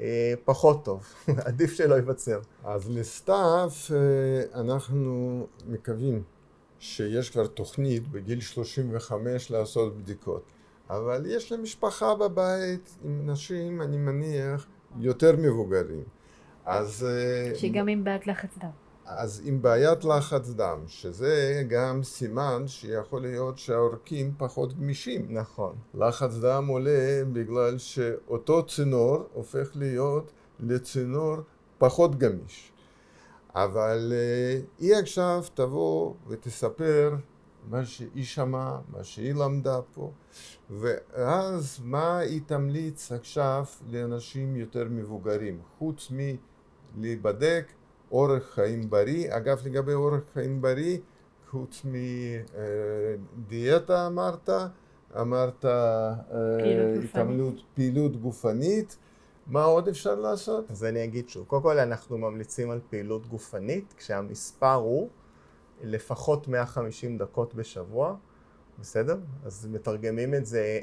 אה, 0.00 0.34
פחות 0.44 0.84
טוב, 0.84 1.14
עדיף 1.46 1.72
שלא 1.72 1.94
ייווצר. 1.94 2.40
אז 2.64 2.90
לסתיו 2.90 3.70
אה, 3.94 4.60
אנחנו 4.60 5.46
מקווים 5.66 6.22
שיש 6.78 7.30
כבר 7.30 7.46
תוכנית 7.46 8.08
בגיל 8.08 8.40
35 8.40 9.50
לעשות 9.50 9.96
בדיקות. 9.96 10.42
אבל 10.90 11.24
יש 11.26 11.52
לה 11.52 11.58
משפחה 11.58 12.14
בבית 12.14 12.96
עם 13.04 13.30
נשים, 13.30 13.82
אני 13.82 13.96
מניח, 13.96 14.66
יותר 15.00 15.36
מבוגרים. 15.38 16.04
אז... 16.64 17.06
אה, 17.08 17.58
שגם 17.58 17.88
עם 17.88 18.04
בעיית 18.04 18.26
לחץ 18.26 18.58
דם. 18.58 18.87
אז 19.10 19.42
עם 19.44 19.62
בעיית 19.62 20.04
לחץ 20.04 20.48
דם, 20.48 20.78
שזה 20.86 21.62
גם 21.68 22.02
סימן 22.02 22.62
שיכול 22.66 23.22
להיות 23.22 23.58
שהעורקים 23.58 24.34
פחות 24.38 24.78
גמישים. 24.78 25.26
נכון. 25.30 25.76
לחץ 25.94 26.34
דם 26.34 26.66
עולה 26.66 27.22
בגלל 27.32 27.78
שאותו 27.78 28.66
צינור 28.66 29.28
הופך 29.32 29.70
להיות 29.74 30.32
לצינור 30.60 31.36
פחות 31.78 32.18
גמיש. 32.18 32.72
אבל 33.54 34.12
אה, 34.14 34.60
היא 34.78 34.94
עכשיו 34.94 35.44
תבוא 35.54 36.14
ותספר 36.28 37.14
מה 37.70 37.84
שהיא 37.84 38.24
שמעה, 38.24 38.80
מה 38.88 39.04
שהיא 39.04 39.34
למדה 39.34 39.80
פה, 39.94 40.12
ואז 40.70 41.80
מה 41.84 42.18
היא 42.18 42.40
תמליץ 42.46 43.12
עכשיו 43.12 43.64
לאנשים 43.90 44.56
יותר 44.56 44.84
מבוגרים, 44.90 45.60
חוץ 45.78 46.12
מלהיבדק 46.96 47.72
אורח 48.12 48.42
חיים 48.54 48.90
בריא. 48.90 49.36
אגב, 49.36 49.66
לגבי 49.66 49.92
אורח 49.92 50.20
חיים 50.32 50.62
בריא, 50.62 50.98
חוץ 51.50 51.82
מדיאטה 53.36 54.06
אמרת, 54.06 54.50
אמרת 55.20 55.64
התעמלות, 57.04 57.54
פעילות 57.74 58.16
גופנית, 58.16 58.96
מה 59.46 59.64
עוד 59.64 59.88
אפשר 59.88 60.14
לעשות? 60.14 60.70
אז 60.70 60.84
אני 60.84 61.04
אגיד 61.04 61.28
שוב, 61.28 61.46
קודם 61.46 61.62
כל 61.62 61.78
אנחנו 61.78 62.18
ממליצים 62.18 62.70
על 62.70 62.80
פעילות 62.90 63.26
גופנית, 63.26 63.94
כשהמספר 63.96 64.72
הוא 64.72 65.08
לפחות 65.82 66.48
150 66.48 67.18
דקות 67.18 67.54
בשבוע, 67.54 68.14
בסדר? 68.80 69.18
אז 69.44 69.68
מתרגמים 69.70 70.34
את 70.34 70.46
זה, 70.46 70.80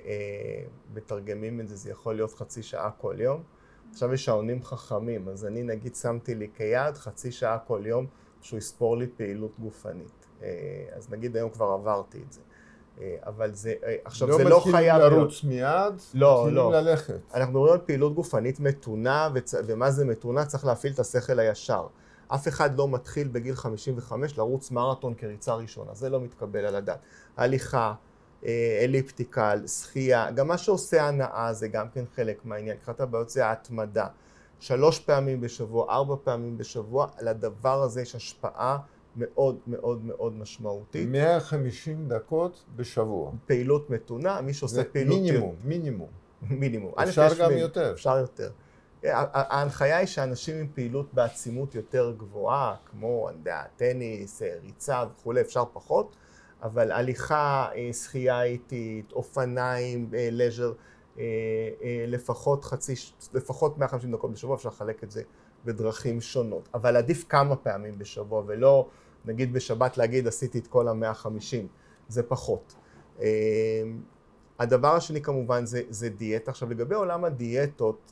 מתרגמים 0.94 1.60
את 1.60 1.68
זה, 1.68 1.76
זה 1.76 1.92
יכול 1.92 2.16
להיות 2.16 2.34
חצי 2.34 2.64
שעה 2.64 2.92
כל 2.92 3.16
יום. 3.20 3.44
עכשיו 3.92 4.14
יש 4.14 4.26
שעונים 4.26 4.64
חכמים, 4.64 5.30
אז 5.30 5.46
אני 5.46 5.64
נגיד 5.64 5.96
שמתי 5.96 6.36
לי 6.36 6.48
כיעד 6.56 6.98
חצי 6.98 7.32
שעה 7.32 7.58
כל 7.68 7.82
יום 7.86 8.06
שהוא 8.42 8.58
יספור 8.58 8.98
לי 8.98 9.08
פעילות 9.08 9.60
גופנית. 9.60 10.26
אז 10.92 11.10
נגיד 11.10 11.36
היום 11.36 11.50
כבר 11.50 11.66
עברתי 11.66 12.24
את 12.28 12.34
זה. 12.34 12.42
אבל 13.26 13.54
זה, 13.54 13.74
עכשיו 14.06 14.28
לא 14.28 14.38
זה 14.38 14.44
לא 14.44 14.60
חייב... 14.60 14.96
לא 14.98 15.06
מתחילים 15.06 15.20
לרוץ 15.20 15.44
מיד, 15.44 16.02
לא, 16.14 16.38
מתחילים 16.38 16.56
לא. 16.56 16.72
ללכת. 16.72 17.20
אנחנו 17.34 17.54
מדברים 17.54 17.74
על 17.74 17.80
פעילות 17.86 18.16
גופנית 18.16 18.60
מתונה, 18.60 19.30
וצ... 19.34 19.54
ומה 19.66 19.92
זה 19.92 20.06
מתונה? 20.06 20.46
צריך 20.46 20.66
להפעיל 20.66 20.94
את 20.94 21.00
השכל 21.00 21.40
הישר. 21.40 21.88
אף 22.28 22.48
אחד 22.48 22.78
לא 22.78 22.88
מתחיל 22.88 23.28
בגיל 23.28 23.56
55 23.56 24.38
לרוץ 24.38 24.72
מרתון 24.72 25.14
כריצה 25.14 25.56
ראשונה, 25.56 25.94
זה 25.94 26.10
לא 26.10 26.22
מתקבל 26.22 26.66
על 26.66 26.76
הדעת. 26.76 27.00
הליכה, 27.38 27.94
אליפטיקל, 28.84 29.68
שחייה, 29.68 30.32
גם 30.32 30.48
מה 30.48 30.58
שעושה 30.58 31.08
הנאה 31.08 31.54
זה 31.54 31.68
גם 31.68 31.90
כן 31.90 32.04
חלק 32.16 32.46
מהעניין. 32.46 32.78
אחת 32.84 33.00
הבעיות 33.00 33.30
זה 33.30 33.46
ההתמדה. 33.46 34.08
שלוש 34.60 35.00
פעמים 35.00 35.42
בשבוע, 35.42 35.90
ארבע 35.90 36.16
פעמים 36.24 36.58
בשבוע, 36.58 37.08
לדבר 37.22 37.84
הזה 37.84 38.02
יש 38.02 38.16
השפעה 38.16 38.78
מאוד 39.18 39.60
מאוד 39.68 40.06
מאוד 40.06 40.34
משמעותית. 40.34 41.10
150 41.10 42.08
דקות 42.08 42.64
בשבוע. 42.76 43.32
פעילות 43.46 43.90
מתונה, 43.90 44.42
מי 44.42 44.54
שעושה 44.54 44.84
פעילות... 44.84 45.20
מינימום, 45.20 45.56
מינימום. 45.64 46.10
מינימום. 46.42 46.94
אפשר 47.04 47.28
גם 47.40 47.52
מ... 47.54 47.58
יותר. 47.58 47.92
אפשר 47.94 48.18
יותר. 48.18 48.50
ההנחיה 49.04 49.98
היא 49.98 50.08
שאנשים 50.08 50.58
עם 50.58 50.68
פעילות 50.74 51.14
בעצימות 51.14 51.76
יותר 51.76 52.14
גבוהה, 52.18 52.76
כמו, 52.86 53.30
אני 53.30 53.38
יודע, 53.38 53.62
טניס, 53.76 54.42
ריצה 54.64 55.04
וכולי, 55.12 55.42
אפשר 55.42 55.64
פחות, 55.74 56.16
אבל 56.64 56.92
הליכה, 56.92 57.70
שחייה 58.04 58.44
איטית, 58.44 59.12
אופניים, 59.12 60.10
לז'ר, 60.14 60.74
לפחות 62.08 62.66
חצי, 62.66 62.94
לפחות 63.34 63.78
150 63.78 64.12
דקות 64.12 64.32
בשבוע, 64.32 64.56
אפשר 64.56 64.70
לחלק 64.70 65.04
את 65.04 65.12
זה 65.12 65.24
בדרכים 65.66 66.22
שונות. 66.22 66.70
אבל 66.74 66.98
עדיף 66.98 67.26
כמה 67.30 67.56
פעמים 67.56 67.98
בשבוע, 67.98 68.44
ולא 68.48 68.88
נגיד 69.26 69.54
בשבת 69.54 69.98
להגיד 69.98 70.28
עשיתי 70.28 70.60
את 70.60 70.68
כל 70.68 70.88
המאה 70.88 71.14
חמישים, 71.14 71.68
זה 72.08 72.24
פחות. 72.24 72.76
הדבר 74.60 74.96
השני 74.96 75.22
כמובן 75.22 75.66
זה, 75.66 75.82
זה 75.90 76.10
דיאטה. 76.10 76.52
עכשיו 76.52 76.70
לגבי 76.70 76.96
עולם 76.96 77.26
הדיאטות, 77.26 78.12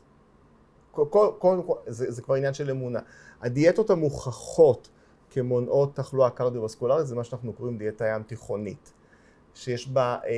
קודם 0.91 1.63
כל, 1.63 1.75
זה, 1.88 2.12
זה 2.12 2.21
כבר 2.21 2.36
עניין 2.36 2.53
של 2.53 2.69
אמונה. 2.69 2.99
הדיאטות 3.41 3.89
המוכחות 3.89 4.89
כמונעות 5.33 5.95
תחלואה 5.95 6.29
קרדיו-וסקולרית 6.29 7.07
זה 7.07 7.15
מה 7.15 7.23
שאנחנו 7.23 7.53
קוראים 7.53 7.77
דיאטה 7.77 8.05
ים 8.07 8.23
תיכונית. 8.23 8.93
שיש 9.55 9.87
בה 9.87 10.17
אה, 10.25 10.31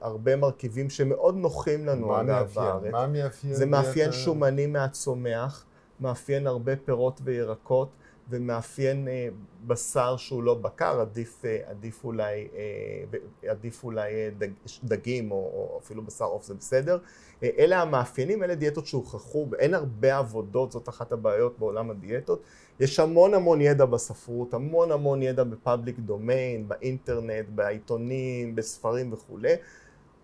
הרבה 0.00 0.36
מרכיבים 0.36 0.90
שמאוד 0.90 1.36
נוחים 1.36 1.86
לנו, 1.86 2.06
מה 2.06 2.20
אגב? 2.20 2.52
בארץ. 2.54 2.92
מה 2.92 3.06
מאפיין? 3.06 3.54
זה 3.54 3.66
מאפיין 3.66 3.94
דיאטה? 3.94 4.12
שומני 4.12 4.66
מהצומח, 4.66 5.64
מאפיין 6.00 6.46
הרבה 6.46 6.76
פירות 6.76 7.20
וירקות, 7.24 7.88
ומאפיין 8.30 9.08
אה, 9.08 9.28
בשר 9.66 10.16
שהוא 10.16 10.42
לא 10.42 10.54
בקר, 10.54 11.00
עדיף, 11.00 11.44
אה, 11.44 11.58
עדיף 11.66 12.04
אולי, 12.04 12.48
אה, 12.54 13.50
עדיף 13.50 13.84
אולי 13.84 14.30
דג, 14.38 14.50
דגים 14.84 15.30
או, 15.30 15.36
או 15.36 15.80
אפילו 15.82 16.02
בשר 16.02 16.24
עוף 16.24 16.44
זה 16.44 16.54
בסדר. 16.54 16.98
אלה 17.42 17.82
המאפיינים, 17.82 18.42
אלה 18.42 18.54
דיאטות 18.54 18.86
שהוכחו, 18.86 19.48
אין 19.58 19.74
הרבה 19.74 20.18
עבודות, 20.18 20.72
זאת 20.72 20.88
אחת 20.88 21.12
הבעיות 21.12 21.58
בעולם 21.58 21.90
הדיאטות. 21.90 22.42
יש 22.80 23.00
המון 23.00 23.34
המון 23.34 23.60
ידע 23.60 23.84
בספרות, 23.84 24.54
המון 24.54 24.92
המון 24.92 25.22
ידע 25.22 25.44
בפאבליק 25.44 25.98
דומיין, 25.98 26.68
באינטרנט, 26.68 27.46
בעיתונים, 27.48 28.54
בספרים 28.54 29.12
וכולי. 29.12 29.54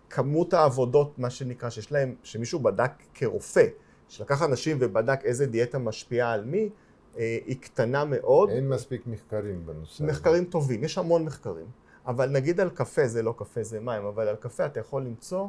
כמות 0.09 0.53
העבודות, 0.53 1.19
מה 1.19 1.29
שנקרא, 1.29 1.69
שיש 1.69 1.91
להם, 1.91 2.15
שמישהו 2.23 2.59
בדק 2.59 2.91
כרופא, 3.13 3.65
שלקח 4.09 4.43
אנשים 4.43 4.77
ובדק 4.79 5.19
איזה 5.23 5.45
דיאטה 5.45 5.79
משפיעה 5.79 6.31
על 6.31 6.45
מי, 6.45 6.69
היא 7.15 7.57
קטנה 7.61 8.05
מאוד. 8.05 8.49
אין 8.49 8.69
מספיק 8.69 9.07
מחקרים 9.07 9.65
בנושא. 9.65 10.03
הזה. 10.03 10.13
מחקרים 10.13 10.45
טובים, 10.45 10.83
יש 10.83 10.97
המון 10.97 11.25
מחקרים. 11.25 11.65
אבל 12.05 12.29
נגיד 12.29 12.59
על 12.59 12.69
קפה, 12.69 13.07
זה 13.07 13.21
לא 13.21 13.33
קפה, 13.37 13.63
זה 13.63 13.79
מים, 13.79 14.05
אבל 14.05 14.27
על 14.27 14.35
קפה 14.35 14.65
אתה 14.65 14.79
יכול 14.79 15.01
למצוא 15.01 15.47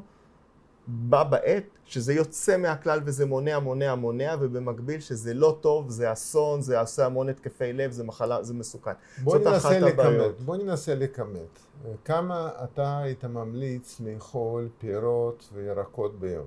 בה 0.86 1.24
בעת 1.24 1.64
שזה 1.84 2.14
יוצא 2.14 2.56
מהכלל 2.56 3.00
וזה 3.04 3.26
מונע, 3.26 3.58
מונע, 3.58 3.94
מונע, 3.94 4.36
ובמקביל 4.40 5.00
שזה 5.00 5.34
לא 5.34 5.58
טוב, 5.60 5.90
זה 5.90 6.12
אסון, 6.12 6.60
זה 6.60 6.80
עושה 6.80 7.06
המון 7.06 7.28
התקפי 7.28 7.72
לב, 7.72 7.90
זה 7.90 8.04
מחלה, 8.04 8.42
זה 8.42 8.54
מסוכן. 8.54 8.92
בוא 9.22 9.38
זאת 9.38 9.46
ננסה. 9.46 9.78
לכמת, 9.78 10.40
בוא 10.40 10.56
ננסה 10.56 10.94
לכמת. 10.94 11.58
כמה 12.04 12.50
אתה 12.64 12.98
היית 12.98 13.24
ממליץ 13.24 14.00
לאכול 14.00 14.68
פירות 14.78 15.48
וירקות 15.52 16.20
ביום? 16.20 16.46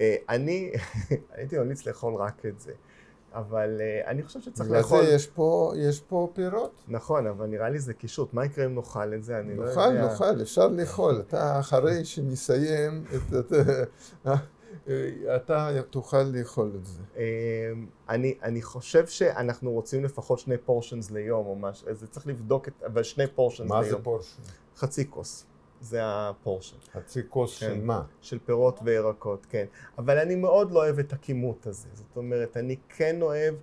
אה, 0.00 0.16
אני 0.28 0.72
הייתי 1.34 1.58
ממליץ 1.58 1.86
לאכול 1.86 2.14
רק 2.14 2.46
את 2.46 2.60
זה. 2.60 2.72
אבל 3.36 3.80
uh, 3.80 4.08
אני 4.08 4.22
חושב 4.22 4.40
שצריך 4.40 4.68
בגלל 4.68 4.78
לאכול... 4.78 5.04
זה 5.06 5.12
יש 5.12 5.26
פה, 5.26 5.72
יש 5.76 6.00
פה 6.00 6.30
פירות. 6.34 6.84
נכון, 6.88 7.26
אבל 7.26 7.46
נראה 7.46 7.68
לי 7.68 7.78
זה 7.78 7.94
קישוט. 7.94 8.34
מה 8.34 8.44
יקרה 8.44 8.64
אם 8.66 8.74
נאכל 8.74 9.14
את 9.14 9.24
זה? 9.24 9.38
אני 9.38 9.56
לא 9.56 9.64
נאכל, 9.64 9.80
יודע. 9.80 10.06
נאכל, 10.12 10.42
אפשר 10.42 10.68
לאכול. 10.68 11.22
אתה 11.28 11.60
אחרי 11.60 12.04
שנסיים, 12.04 13.04
את- 13.14 13.34
את- 13.34 13.52
אה, 14.26 14.34
אתה 15.36 15.68
תוכל 15.90 16.22
לאכול 16.22 16.72
את 16.80 16.86
זה. 16.86 17.00
אה, 17.16 17.22
אני, 18.08 18.34
אני 18.42 18.62
חושב 18.62 19.06
שאנחנו 19.06 19.70
רוצים 19.72 20.04
לפחות 20.04 20.38
שני 20.38 20.58
פורשנס 20.58 21.10
ליום 21.10 21.46
או 21.46 21.56
משהו, 21.56 21.88
אז 21.88 22.04
צריך 22.10 22.26
לבדוק 22.26 22.68
את, 22.68 22.82
אבל 22.86 23.02
שני 23.02 23.26
פורשנס 23.26 23.68
מה 23.70 23.82
זה 23.82 23.88
ליום. 23.90 24.02
פורשן? 24.02 24.42
חצי 24.76 25.10
כוס, 25.10 25.46
זה 25.86 26.00
הפורשן. 26.02 26.76
חצי 26.92 27.20
כוס 27.28 27.58
כן. 27.58 27.66
של 27.66 27.80
מה? 27.80 28.02
של 28.20 28.38
פירות 28.44 28.80
וירקות, 28.84 29.46
כן. 29.50 29.64
אבל 29.98 30.18
אני 30.18 30.34
מאוד 30.34 30.72
לא 30.72 30.78
אוהב 30.78 30.98
את 30.98 31.12
הכימות 31.12 31.66
הזה. 31.66 31.88
זאת 31.92 32.16
אומרת, 32.16 32.56
אני 32.56 32.76
כן 32.88 33.22
אוהב... 33.22 33.54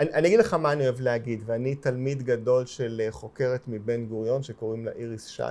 אני, 0.00 0.12
אני 0.12 0.28
אגיד 0.28 0.40
לך 0.40 0.54
מה 0.54 0.72
אני 0.72 0.84
אוהב 0.84 1.00
להגיד, 1.00 1.42
ואני 1.46 1.74
תלמיד 1.74 2.22
גדול 2.22 2.66
של 2.66 3.02
אה, 3.04 3.10
חוקרת 3.10 3.60
מבן 3.68 4.06
גוריון 4.06 4.42
שקוראים 4.42 4.84
לה 4.84 4.92
איריס 4.92 5.26
שי. 5.26 5.42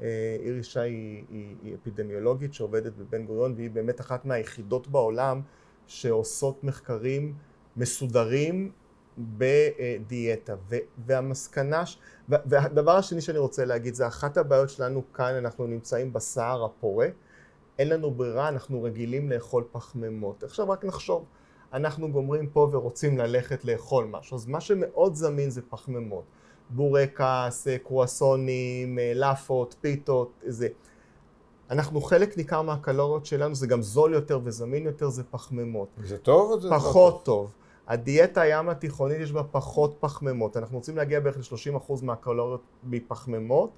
אה, 0.00 0.36
איריס 0.40 0.66
שי 0.66 0.80
היא, 0.80 1.24
היא, 1.30 1.54
היא 1.62 1.74
אפידמיולוגית 1.74 2.54
שעובדת 2.54 2.92
בבן 2.92 3.26
גוריון, 3.26 3.54
והיא 3.56 3.70
באמת 3.70 4.00
אחת 4.00 4.24
מהיחידות 4.24 4.88
בעולם 4.88 5.40
שעושות 5.86 6.64
מחקרים 6.64 7.34
מסודרים 7.76 8.70
בדיאטה. 9.18 10.54
ו- 10.68 10.76
והמסקנה, 11.06 11.86
ש- 11.86 11.98
והדבר 12.28 12.96
השני 12.96 13.20
שאני 13.20 13.38
רוצה 13.38 13.64
להגיד 13.64 13.94
זה 13.94 14.06
אחת 14.06 14.36
הבעיות 14.36 14.70
שלנו 14.70 15.02
כאן, 15.12 15.34
אנחנו 15.34 15.66
נמצאים 15.66 16.12
בסהר 16.12 16.64
הפורה, 16.64 17.06
אין 17.78 17.88
לנו 17.88 18.10
ברירה, 18.10 18.48
אנחנו 18.48 18.82
רגילים 18.82 19.30
לאכול 19.30 19.64
פחמימות. 19.72 20.44
עכשיו 20.44 20.68
רק 20.70 20.84
נחשוב, 20.84 21.24
אנחנו 21.72 22.12
גומרים 22.12 22.46
פה 22.46 22.68
ורוצים 22.72 23.18
ללכת 23.18 23.64
לאכול 23.64 24.04
משהו, 24.04 24.36
אז 24.36 24.46
מה 24.46 24.60
שמאוד 24.60 25.14
זמין 25.14 25.50
זה 25.50 25.62
פחמימות. 25.68 26.24
בורקס, 26.70 27.66
קרואסונים, 27.84 28.98
אה, 28.98 29.12
לאפות, 29.14 29.74
פיתות, 29.80 30.32
זה. 30.46 30.68
אנחנו 31.70 32.00
חלק 32.00 32.36
ניכר 32.36 32.62
מהקלוריות 32.62 33.26
שלנו, 33.26 33.54
זה 33.54 33.66
גם 33.66 33.82
זול 33.82 34.14
יותר 34.14 34.40
וזמין 34.44 34.84
יותר, 34.86 35.08
זה 35.08 35.22
פחמימות. 35.24 35.88
זה 36.04 36.18
טוב 36.18 36.50
או 36.50 36.60
זה 36.60 36.68
לא 36.68 36.78
פחות 36.78 37.24
טוב. 37.24 37.52
הדיאטה 37.88 38.40
הים 38.40 38.68
התיכונית 38.68 39.20
יש 39.20 39.32
בה 39.32 39.42
פחות 39.42 39.96
פחמימות. 40.00 40.56
אנחנו 40.56 40.76
רוצים 40.76 40.96
להגיע 40.96 41.20
בערך 41.20 41.52
ל-30% 41.52 41.92
מהקלוריות 42.02 42.62
מפחמימות, 42.84 43.70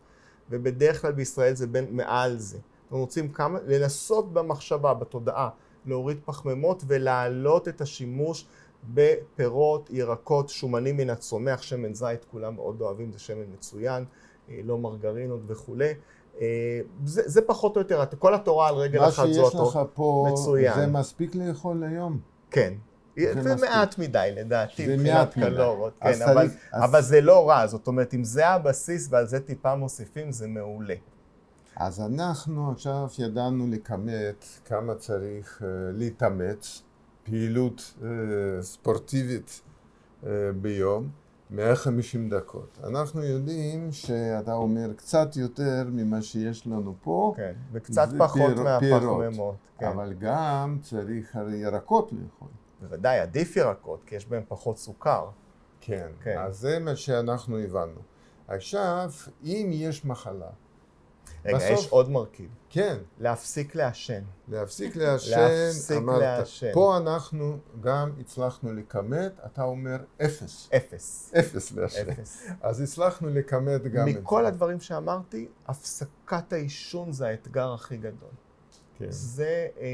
ובדרך 0.51 1.03
כלל 1.03 1.13
בישראל 1.13 1.55
זה 1.55 1.67
בין 1.67 1.87
מעל 1.91 2.37
זה. 2.37 2.59
אנחנו 2.85 2.99
רוצים 2.99 3.29
כמה, 3.29 3.59
לנסות 3.67 4.33
במחשבה, 4.33 4.95
בתודעה, 4.95 5.49
להוריד 5.87 6.19
פחמימות 6.25 6.83
ולהעלות 6.87 7.69
את 7.69 7.81
השימוש 7.81 8.47
בפירות, 8.95 9.91
ירקות, 9.93 10.49
שומנים 10.49 10.97
מן 10.97 11.11
הצומח, 11.11 11.63
שמן 11.63 11.95
זית, 11.95 12.25
כולם 12.25 12.55
מאוד 12.55 12.81
אוהבים, 12.81 13.13
זה 13.13 13.19
שמן 13.19 13.45
מצוין, 13.53 14.05
אה, 14.49 14.61
לא 14.65 14.79
מרגרינות 14.79 15.41
וכולי. 15.47 15.95
אה, 16.41 16.81
זה, 17.05 17.23
זה 17.27 17.43
פחות 17.43 17.77
או 17.77 17.81
יותר, 17.81 18.05
כל 18.19 18.35
התורה 18.35 18.69
על 18.69 18.75
רגל 18.75 19.01
מה 19.01 19.09
אחת 19.09 19.27
זו 19.27 19.35
שיש 19.35 19.55
התורה. 19.55 19.69
לך 19.69 19.81
פה, 19.95 20.27
מצוין. 20.33 20.75
זה 20.75 20.87
מספיק 20.87 21.35
לאכול 21.35 21.83
היום. 21.83 22.19
כן. 22.51 22.75
זה. 23.59 23.67
מעט 23.67 23.99
מדי 23.99 24.31
לדעתי, 24.37 24.87
מבחינת 24.97 25.37
מדי. 25.37 25.47
קלוריות, 25.47 25.95
אז 26.01 26.19
כן, 26.23 26.29
אבל, 26.31 26.45
אז- 26.73 26.85
אבל 26.85 27.03
זה 27.03 27.21
לא 27.21 27.49
רע, 27.51 27.67
זאת 27.67 27.87
אומרת, 27.87 28.15
אם 28.15 28.25
זה 28.25 28.49
הבסיס 28.49 29.09
ועל 29.11 29.27
זה 29.27 29.41
טיפה 29.41 29.75
מוסיפים, 29.75 30.33
זה 30.33 30.49
מעולה. 30.49 30.95
אז 31.77 32.01
אנחנו 32.01 32.71
עכשיו 32.71 33.09
ידענו 33.19 33.67
לכמת 33.71 34.45
כמה 34.65 34.95
צריך 34.95 35.59
uh, 35.63 35.65
להתאמץ, 35.93 36.83
פעילות 37.23 37.95
uh, 37.99 38.05
ספורטיבית 38.61 39.61
uh, 40.23 40.27
ביום, 40.61 41.09
150 41.51 42.29
דקות. 42.31 42.79
אנחנו 42.85 43.25
יודעים 43.25 43.93
שאתה 43.93 44.53
אומר 44.55 44.93
קצת 44.97 45.37
יותר 45.37 45.85
ממה 45.93 46.23
שיש 46.23 46.67
לנו 46.67 46.95
פה, 47.03 47.35
כן, 47.37 47.53
וקצת 47.73 48.09
פחות 48.19 48.53
פיר- 48.55 48.63
מהפחמימות. 48.63 49.55
כן. 49.79 49.87
אבל 49.87 50.13
גם 50.19 50.79
צריך 50.83 51.37
הרי 51.37 51.57
ירקות 51.57 52.13
לאכול. 52.13 52.49
בוודאי, 52.81 53.19
עדיף 53.19 53.57
ירקות, 53.57 54.05
כי 54.07 54.15
יש 54.15 54.27
בהם 54.27 54.43
פחות 54.49 54.79
סוכר. 54.79 55.29
כן, 55.81 56.09
כן. 56.23 56.39
אז 56.39 56.59
זה 56.59 56.79
מה 56.79 56.97
שאנחנו 56.97 57.59
הבנו. 57.59 58.01
עכשיו, 58.49 59.11
אם 59.45 59.71
יש 59.73 60.05
מחלה, 60.05 60.51
רגע, 61.45 61.57
בסוף- 61.57 61.71
יש 61.71 61.89
עוד 61.89 62.11
מרכיב, 62.11 62.49
כן, 62.71 62.97
להפסיק 63.19 63.75
לעשן. 63.75 64.23
להפסיק 64.49 64.97
לעשן, 64.97 65.31
להפסיק 65.41 65.97
אמרת. 65.97 66.21
לעשן. 66.23 66.73
פה 66.73 66.97
אנחנו 66.97 67.59
גם 67.81 68.13
הצלחנו 68.21 68.73
לכמת, 68.73 69.33
אתה 69.47 69.63
אומר 69.63 69.97
אפס. 70.25 70.69
אפס. 70.77 71.33
אפס 71.39 71.73
לעשן. 71.73 72.11
אפס. 72.11 72.47
אז 72.61 72.81
הצלחנו 72.81 73.29
לכמת 73.29 73.83
גם 73.83 74.09
את 74.09 74.15
זה. 74.15 74.21
מכל 74.21 74.47
הדברים 74.47 74.81
שאמרתי, 74.81 75.49
הפסקת 75.67 76.53
העישון 76.53 77.13
זה 77.13 77.27
האתגר 77.27 77.73
הכי 77.73 77.97
גדול. 77.97 78.31
כן. 79.01 79.11
זה... 79.11 79.69
אה, 79.81 79.87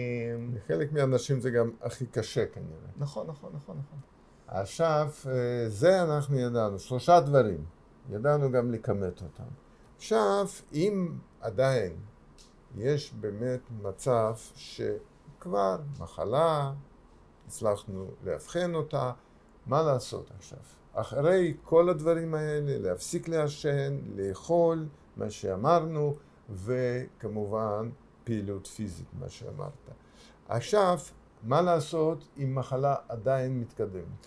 לחלק 0.55 0.93
מהאנשים 0.93 1.41
זה 1.41 1.51
גם 1.51 1.71
הכי 1.83 2.07
קשה 2.07 2.47
כנראה. 2.47 2.91
נכון, 2.97 3.27
נכון, 3.27 3.53
נכון, 3.55 3.77
נכון. 3.87 3.99
עכשיו, 4.47 5.11
אה, 5.27 5.69
זה 5.69 6.03
אנחנו 6.03 6.39
ידענו, 6.39 6.79
שלושה 6.79 7.21
דברים. 7.21 7.65
ידענו 8.11 8.51
גם 8.51 8.73
לכמת 8.73 9.23
אותם. 9.23 9.49
עכשיו, 9.97 10.47
אם 10.73 11.19
עדיין 11.41 11.97
יש 12.77 13.13
באמת 13.21 13.61
מצב 13.83 14.35
שכבר 14.55 15.77
מחלה, 16.01 16.73
הצלחנו 17.47 18.11
לאבחן 18.25 18.75
אותה, 18.75 19.13
מה 19.67 19.83
לעשות 19.83 20.31
עכשיו? 20.39 20.59
אחרי 20.93 21.55
כל 21.65 21.89
הדברים 21.89 22.35
האלה, 22.35 22.79
להפסיק 22.79 23.29
לעשן, 23.29 23.99
לאכול, 24.15 24.87
מה 25.17 25.31
שאמרנו, 25.31 26.17
וכמובן 26.51 27.91
פעילות 28.27 28.67
פיזית, 28.67 29.07
מה 29.21 29.29
שאמרת. 29.29 29.91
עכשיו, 30.49 30.99
מה 31.43 31.63
לעשות 31.63 32.29
אם 32.39 32.55
מחלה 32.55 32.95
עדיין 33.09 33.61
מתקדמת? 33.61 34.27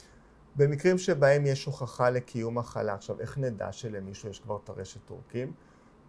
במקרים 0.55 0.97
שבהם 0.97 1.45
יש 1.45 1.65
הוכחה 1.65 2.09
לקיום 2.09 2.57
מחלה, 2.57 2.93
עכשיו 2.93 3.19
איך 3.19 3.37
נדע 3.37 3.71
שלמישהו 3.71 4.29
יש 4.29 4.39
כבר 4.39 4.57
טרשת 4.57 5.09
עורקים, 5.09 5.53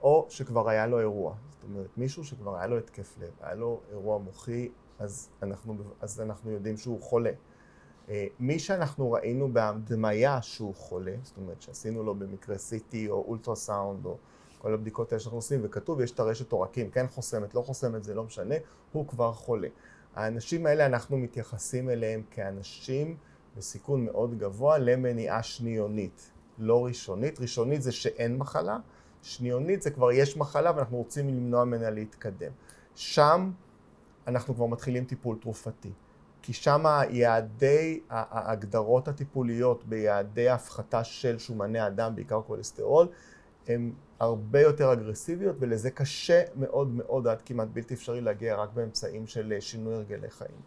או 0.03 0.27
שכבר 0.29 0.69
היה 0.69 0.87
לו 0.87 1.01
אירוע, 1.01 1.35
זאת 1.51 1.65
אומרת 1.65 1.91
מישהו 1.97 2.25
שכבר 2.25 2.57
היה 2.57 2.67
לו 2.67 2.79
התקף 2.79 3.19
לב, 3.21 3.31
היה 3.41 3.55
לו 3.55 3.81
אירוע 3.91 4.19
מוחי, 4.19 4.69
אז 4.99 5.29
אנחנו, 5.43 5.77
אז 6.01 6.21
אנחנו 6.21 6.51
יודעים 6.51 6.77
שהוא 6.77 7.03
חולה. 7.03 7.33
אה, 8.09 8.27
מי 8.39 8.59
שאנחנו 8.59 9.13
ראינו 9.13 9.53
בהדמיה 9.53 10.43
שהוא 10.43 10.75
חולה, 10.75 11.15
זאת 11.23 11.37
אומרת 11.37 11.63
שעשינו 11.63 12.03
לו 12.03 12.15
במקרה 12.15 12.57
CT 12.57 12.97
או 13.09 13.25
אולטרסאונד 13.29 14.07
או 14.07 14.17
כל 14.61 14.75
הבדיקות 14.75 15.13
האלה 15.13 15.21
שאנחנו 15.21 15.39
עושים, 15.39 15.61
וכתוב 15.63 16.01
יש 16.01 16.11
טרשת 16.11 16.53
עורקים, 16.53 16.91
כן 16.91 17.07
חוסמת, 17.07 17.55
לא 17.55 17.63
חוסמת, 17.63 18.05
זה 18.05 18.15
לא 18.15 18.25
משנה, 18.25 18.55
הוא 18.93 19.09
כבר 19.09 19.33
חולה. 19.33 19.69
האנשים 20.15 20.67
האלה 20.67 20.87
אנחנו 20.87 21.19
מתייחסים 21.19 21.91
אליהם 21.91 22.23
כאנשים 22.31 23.17
בסיכון 23.57 24.05
מאוד 24.05 24.39
גבוה 24.39 24.79
למניעה 24.79 25.43
שניונית, 25.43 26.31
לא 26.59 26.85
ראשונית. 26.85 27.41
ראשונית 27.41 27.83
זה 27.83 27.93
שאין 27.93 28.37
מחלה, 28.37 28.79
שניונית 29.23 29.83
זה 29.83 29.91
כבר 29.91 30.13
יש 30.13 30.37
מחלה 30.37 30.73
ואנחנו 30.77 30.97
רוצים 30.97 31.29
למנוע 31.29 31.65
ממנה 31.65 31.91
להתקדם. 31.91 32.53
שם 32.95 33.51
אנחנו 34.27 34.55
כבר 34.55 34.67
מתחילים 34.67 35.05
טיפול 35.05 35.37
תרופתי. 35.41 35.93
כי 36.43 36.53
שם 36.53 36.85
יעדי 37.11 38.01
ההגדרות 38.11 39.09
הטיפוליות 39.09 39.85
ביעדי 39.85 40.49
ההפחתה 40.49 41.05
של 41.05 41.39
שומני 41.39 41.87
אדם, 41.87 42.15
בעיקר 42.15 42.41
כולסטרול, 42.47 43.09
הן 43.69 43.93
הרבה 44.19 44.61
יותר 44.61 44.93
אגרסיביות 44.93 45.57
ולזה 45.59 45.91
קשה 45.91 46.43
מאוד 46.57 46.89
מאוד 46.95 47.27
עד 47.27 47.43
כמעט 47.43 47.69
בלתי 47.73 47.95
אפשרי 47.95 48.21
להגיע 48.21 48.57
רק 48.57 48.71
באמצעים 48.75 49.27
של 49.27 49.55
שינוי 49.61 49.95
הרגלי 49.95 50.31
חיים. 50.31 50.61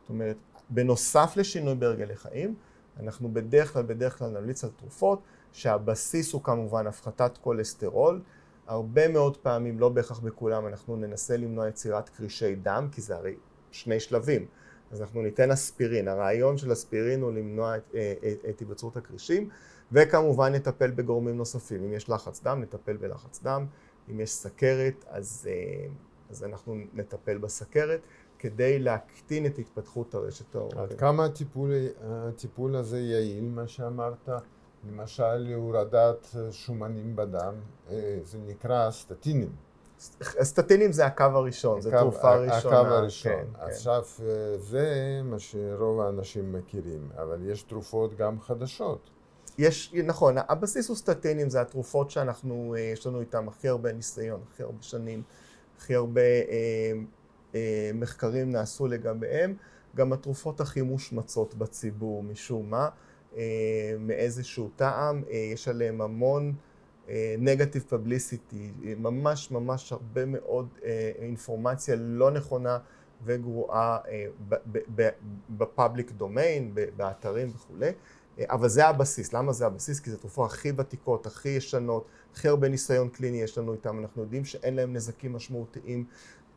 זאת 0.00 0.10
אומרת, 0.10 0.36
בנוסף 0.70 1.32
לשינוי 1.36 1.74
בהרגלי 1.74 2.16
חיים, 2.16 2.54
אנחנו 3.00 3.34
בדרך 3.34 3.72
כלל, 3.72 3.82
בדרך 3.82 4.18
כלל 4.18 4.28
נמליץ 4.28 4.64
על 4.64 4.70
תרופות 4.76 5.22
שהבסיס 5.52 6.32
הוא 6.32 6.42
כמובן 6.42 6.86
הפחתת 6.86 7.38
כולסטרול. 7.40 8.22
הרבה 8.66 9.08
מאוד 9.08 9.36
פעמים, 9.36 9.78
לא 9.78 9.88
בהכרח 9.88 10.18
בכולם, 10.18 10.66
אנחנו 10.66 10.96
ננסה 10.96 11.36
למנוע 11.36 11.68
יצירת 11.68 12.08
קרישי 12.08 12.54
דם, 12.54 12.88
כי 12.92 13.00
זה 13.00 13.16
הרי 13.16 13.34
שני 13.70 14.00
שלבים. 14.00 14.46
אז 14.90 15.00
אנחנו 15.02 15.22
ניתן 15.22 15.50
אספירין. 15.50 16.08
הרעיון 16.08 16.58
של 16.58 16.72
אספירין 16.72 17.22
הוא 17.22 17.32
למנוע 17.32 17.76
את, 17.76 17.94
את, 17.94 18.44
את 18.48 18.60
היווצרות 18.60 18.96
הקרישים, 18.96 19.48
וכמובן 19.92 20.54
נטפל 20.54 20.90
בגורמים 20.90 21.36
נוספים. 21.36 21.84
אם 21.84 21.92
יש 21.92 22.08
לחץ 22.10 22.42
דם, 22.42 22.60
נטפל 22.62 22.96
בלחץ 22.96 23.42
דם. 23.42 23.66
אם 24.10 24.20
יש 24.20 24.30
סכרת, 24.32 25.04
אז, 25.08 25.48
אז 26.30 26.44
אנחנו 26.44 26.74
נטפל 26.94 27.38
בסכרת. 27.38 28.00
כדי 28.40 28.78
להקטין 28.78 29.46
את 29.46 29.58
התפתחות 29.58 30.14
הרשת 30.14 30.54
העורקים. 30.54 30.78
עד 30.80 30.92
כמה 30.92 31.24
הטיפול, 31.24 31.70
הטיפול 32.02 32.76
הזה 32.76 33.00
יעיל, 33.00 33.44
מה 33.48 33.66
שאמרת? 33.66 34.28
למשל 34.88 35.34
להורדת 35.34 36.26
שומנים 36.50 37.16
בדם, 37.16 37.54
זה 38.22 38.38
נקרא 38.46 38.90
סטטינים. 38.90 39.52
סטטינים 40.42 40.92
זה 40.92 41.06
הקו 41.06 41.24
הראשון, 41.24 41.80
זו 41.80 41.88
הקו- 41.88 41.98
תרופה 41.98 42.34
ראשונה. 42.36 42.80
הקו 42.80 42.88
הראשון. 42.94 43.32
כן, 43.32 43.44
כן. 43.54 43.60
עכשיו, 43.60 44.02
אה, 44.22 44.58
זה 44.58 44.86
מה 45.24 45.38
שרוב 45.38 46.00
האנשים 46.00 46.52
מכירים, 46.52 47.08
אבל 47.16 47.50
יש 47.50 47.62
תרופות 47.62 48.14
גם 48.16 48.40
חדשות. 48.40 49.10
יש, 49.58 49.94
נכון, 50.04 50.34
הבסיס 50.48 50.88
הוא 50.88 50.96
סטטינים, 50.96 51.50
זה 51.50 51.60
התרופות 51.60 52.10
שאנחנו, 52.10 52.74
אה, 52.78 52.80
יש 52.80 53.06
לנו 53.06 53.20
איתן 53.20 53.48
הכי 53.48 53.68
הרבה 53.68 53.92
ניסיון, 53.92 54.40
הכי 54.52 54.62
הרבה 54.62 54.82
שנים, 54.82 55.22
הכי 55.78 55.94
הרבה 55.94 56.20
אה, 56.20 56.92
אה, 57.54 57.90
מחקרים 57.94 58.52
נעשו 58.52 58.86
לגביהם, 58.86 59.54
גם 59.96 60.12
התרופות 60.12 60.60
הכי 60.60 60.82
מושמצות 60.82 61.54
בציבור 61.54 62.22
משום 62.22 62.70
מה, 62.70 62.88
אה, 63.36 63.94
מאיזשהו 63.98 64.70
טעם, 64.76 65.22
אה, 65.30 65.36
יש 65.36 65.68
עליהן 65.68 66.00
המון 66.00 66.54
נגטיב 67.38 67.84
פבליסיטי, 67.88 68.72
ממש 68.98 69.50
ממש 69.50 69.92
הרבה 69.92 70.24
מאוד 70.24 70.68
אה, 70.84 71.12
אינפורמציה 71.18 71.96
לא 71.98 72.30
נכונה 72.30 72.78
וגרועה 73.24 73.98
אה, 74.08 74.26
בפאבליק 75.50 76.10
דומיין, 76.10 76.74
באתרים 76.96 77.50
וכולי. 77.54 77.90
אבל 78.40 78.68
זה 78.68 78.86
הבסיס. 78.86 79.32
למה 79.32 79.52
זה 79.52 79.66
הבסיס? 79.66 80.00
כי 80.00 80.10
זה 80.10 80.16
תרופות 80.16 80.50
הכי 80.50 80.72
ותיקות, 80.76 81.26
הכי 81.26 81.48
ישנות, 81.48 82.06
הכי 82.32 82.48
הרבה 82.48 82.68
ניסיון 82.68 83.08
קליני 83.08 83.42
יש 83.42 83.58
לנו 83.58 83.72
איתם. 83.72 83.98
אנחנו 83.98 84.22
יודעים 84.22 84.44
שאין 84.44 84.74
להם 84.74 84.92
נזקים 84.92 85.32
משמעותיים 85.32 86.04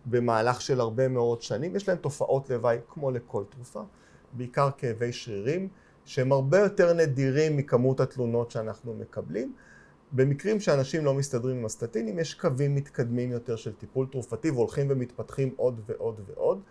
במהלך 0.05 0.61
של 0.61 0.79
הרבה 0.79 1.07
מאוד 1.07 1.41
שנים. 1.41 1.75
יש 1.75 1.89
להם 1.89 1.97
תופעות 1.97 2.49
לוואי 2.49 2.77
כמו 2.89 3.11
לכל 3.11 3.43
תרופה, 3.49 3.81
בעיקר 4.33 4.69
כאבי 4.77 5.13
שרירים, 5.13 5.67
שהם 6.05 6.31
הרבה 6.31 6.59
יותר 6.59 6.93
נדירים 6.93 7.57
מכמות 7.57 7.99
התלונות 7.99 8.51
שאנחנו 8.51 8.93
מקבלים. 8.93 9.53
במקרים 10.11 10.59
שאנשים 10.59 11.05
לא 11.05 11.13
מסתדרים 11.13 11.57
עם 11.57 11.65
הסטטינים, 11.65 12.19
יש 12.19 12.33
קווים 12.33 12.75
מתקדמים 12.75 13.31
יותר 13.31 13.55
של 13.55 13.73
טיפול 13.73 14.07
תרופתי 14.11 14.51
והולכים 14.51 14.87
ומתפתחים 14.89 15.53
עוד 15.55 15.81
ועוד 15.85 16.21
ועוד. 16.27 16.61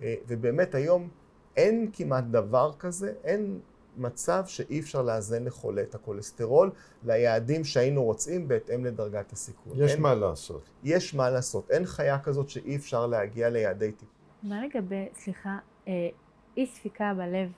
ובאמת 0.00 0.74
היום 0.74 1.08
אין 1.56 1.90
כמעט 1.92 2.24
דבר 2.24 2.72
כזה, 2.78 3.12
אין 3.24 3.60
מצב 3.98 4.42
שאי 4.46 4.80
אפשר 4.80 5.02
לאזן 5.02 5.44
לחולה 5.44 5.82
את 5.82 5.94
הכולסטרול 5.94 6.70
ליעדים 7.04 7.64
שהיינו 7.64 8.04
רוצים 8.04 8.48
בהתאם 8.48 8.84
לדרגת 8.84 9.32
הסיכון. 9.32 9.72
יש 9.76 9.92
אין, 9.92 10.02
מה 10.02 10.14
לעשות. 10.14 10.68
יש 10.84 11.14
מה 11.14 11.30
לעשות. 11.30 11.70
אין 11.70 11.84
חיה 11.86 12.18
כזאת 12.18 12.48
שאי 12.48 12.76
אפשר 12.76 13.06
להגיע 13.06 13.50
ליעדי 13.50 13.92
טיפול. 13.92 14.08
מה 14.42 14.66
לגבי, 14.66 15.08
סליחה, 15.14 15.58
אה, 15.88 16.08
אי 16.56 16.66
ספיקה 16.66 17.14
בלב 17.16 17.52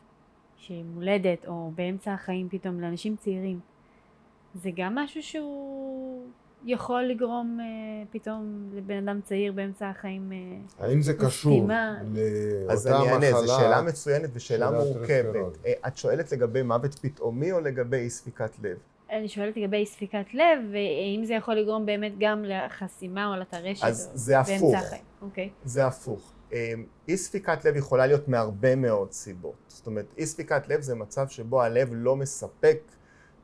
שהיא 0.57 0.85
מולדת 0.85 1.47
או 1.47 1.71
באמצע 1.75 2.13
החיים 2.13 2.49
פתאום 2.49 2.81
לאנשים 2.81 3.17
צעירים, 3.17 3.61
זה 4.55 4.71
גם 4.77 4.95
משהו 4.95 5.23
שהוא 5.23 6.27
יכול 6.65 7.03
לגרום 7.03 7.59
אה, 7.61 7.67
פתאום 8.11 8.71
לבן 8.75 9.09
אדם 9.09 9.21
צעיר 9.21 9.53
באמצע 9.53 9.89
החיים 9.89 10.33
אה, 10.33 10.87
האם 10.87 11.03
זה 11.03 11.15
קשור 11.15 11.53
סתימה? 11.53 11.97
אז 12.69 12.87
לאותה 12.87 13.03
אני 13.03 13.13
אענה, 13.13 13.47
זו? 13.47 13.59
שאלה 13.59 13.83
מצוינת 13.83 14.31
ושאלה 14.33 14.71
מורכבת. 14.71 15.59
אה, 15.67 15.73
את 15.87 15.97
שואלת 15.97 16.33
לגבי 16.33 16.63
מוות 16.63 16.95
פתאומי 16.95 17.53
או 17.53 17.61
לגבי 17.61 17.97
אי 17.97 18.11
ספיקת 18.11 18.51
לב? 18.63 18.77
אני 19.11 19.29
שואלת 19.29 19.57
לגבי 19.57 19.77
אי 19.77 19.87
ספיקת 19.87 20.35
לב, 20.35 20.59
והאם 20.73 21.25
זה 21.25 21.35
יכול 21.35 21.55
לגרום 21.55 21.87
באמת 21.87 22.13
גם 22.19 22.45
לחסימה 22.45 23.35
או 23.35 23.41
לטרשת 23.41 23.85
אז 23.85 24.11
או 24.13 24.19
זה 24.19 24.39
הפוך. 24.39 24.75
אוקיי. 25.23 25.51
זה 25.65 25.87
הפוך. 25.87 26.33
אה, 26.53 26.73
אי 27.09 27.17
ספיקת 27.17 27.65
לב 27.65 27.77
יכולה 27.77 28.07
להיות 28.07 28.29
מהרבה 28.29 28.77
מאוד 28.77 29.13
סיבות. 29.13 29.55
זאת 29.69 29.87
אומרת, 29.87 30.07
אי 30.19 30.27
ספיקת 30.27 30.69
לב 30.69 30.81
זה 30.81 30.95
מצב 30.95 31.29
שבו 31.29 31.63
הלב 31.63 31.89
לא 31.93 32.17
מספק, 32.17 32.79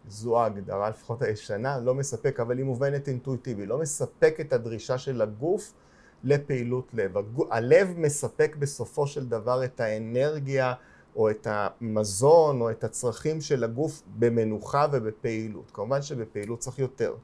זו 0.09 0.41
ההגדרה 0.41 0.91
לפחות 0.91 1.23
הישנה, 1.23 1.79
לא 1.79 1.95
מספק, 1.95 2.41
אבל 2.41 2.59
היא 2.59 2.65
מובנת 2.65 3.09
אינטואיטיבי, 3.09 3.67
לא 3.67 3.79
מספק 3.79 4.37
את 4.41 4.53
הדרישה 4.53 4.99
של 4.99 5.23
הגוף 5.23 5.73
לפעילות 6.25 6.89
לב. 6.95 7.15
הלב 7.51 7.95
מספק 7.97 8.57
בסופו 8.59 9.07
של 9.07 9.29
דבר 9.29 9.65
את 9.65 9.81
האנרגיה 9.81 10.75
או 11.17 11.31
את 11.31 11.47
המזון 11.51 12.61
או 12.61 12.71
את 12.71 12.85
הצרכים 12.85 13.41
של 13.41 13.65
הגוף 13.65 14.03
במנוחה 14.19 14.87
ובפעילות. 14.93 15.71
כמובן 15.75 16.03
שבפעילות 16.03 16.59
צריך 16.59 16.79
יותר. 16.79 17.15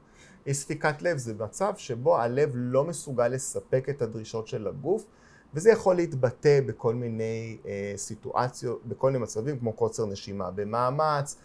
אי 0.45 0.53
ספיקת 0.53 1.01
לב 1.01 1.17
זה 1.17 1.33
מצב 1.33 1.73
שבו 1.77 2.17
הלב 2.17 2.51
לא 2.53 2.83
מסוגל 2.83 3.27
לספק 3.27 3.89
את 3.89 4.01
הדרישות 4.01 4.47
של 4.47 4.67
הגוף, 4.67 5.05
וזה 5.53 5.71
יכול 5.71 5.95
להתבטא 5.95 6.59
בכל 6.65 6.95
מיני 6.95 7.57
אה, 7.65 7.93
סיטואציות, 7.95 8.85
בכל 8.85 9.11
מיני 9.11 9.23
מצבים 9.23 9.59
כמו 9.59 9.73
קוצר 9.73 10.05
נשימה 10.05 10.51
במאמץ, 10.51 11.37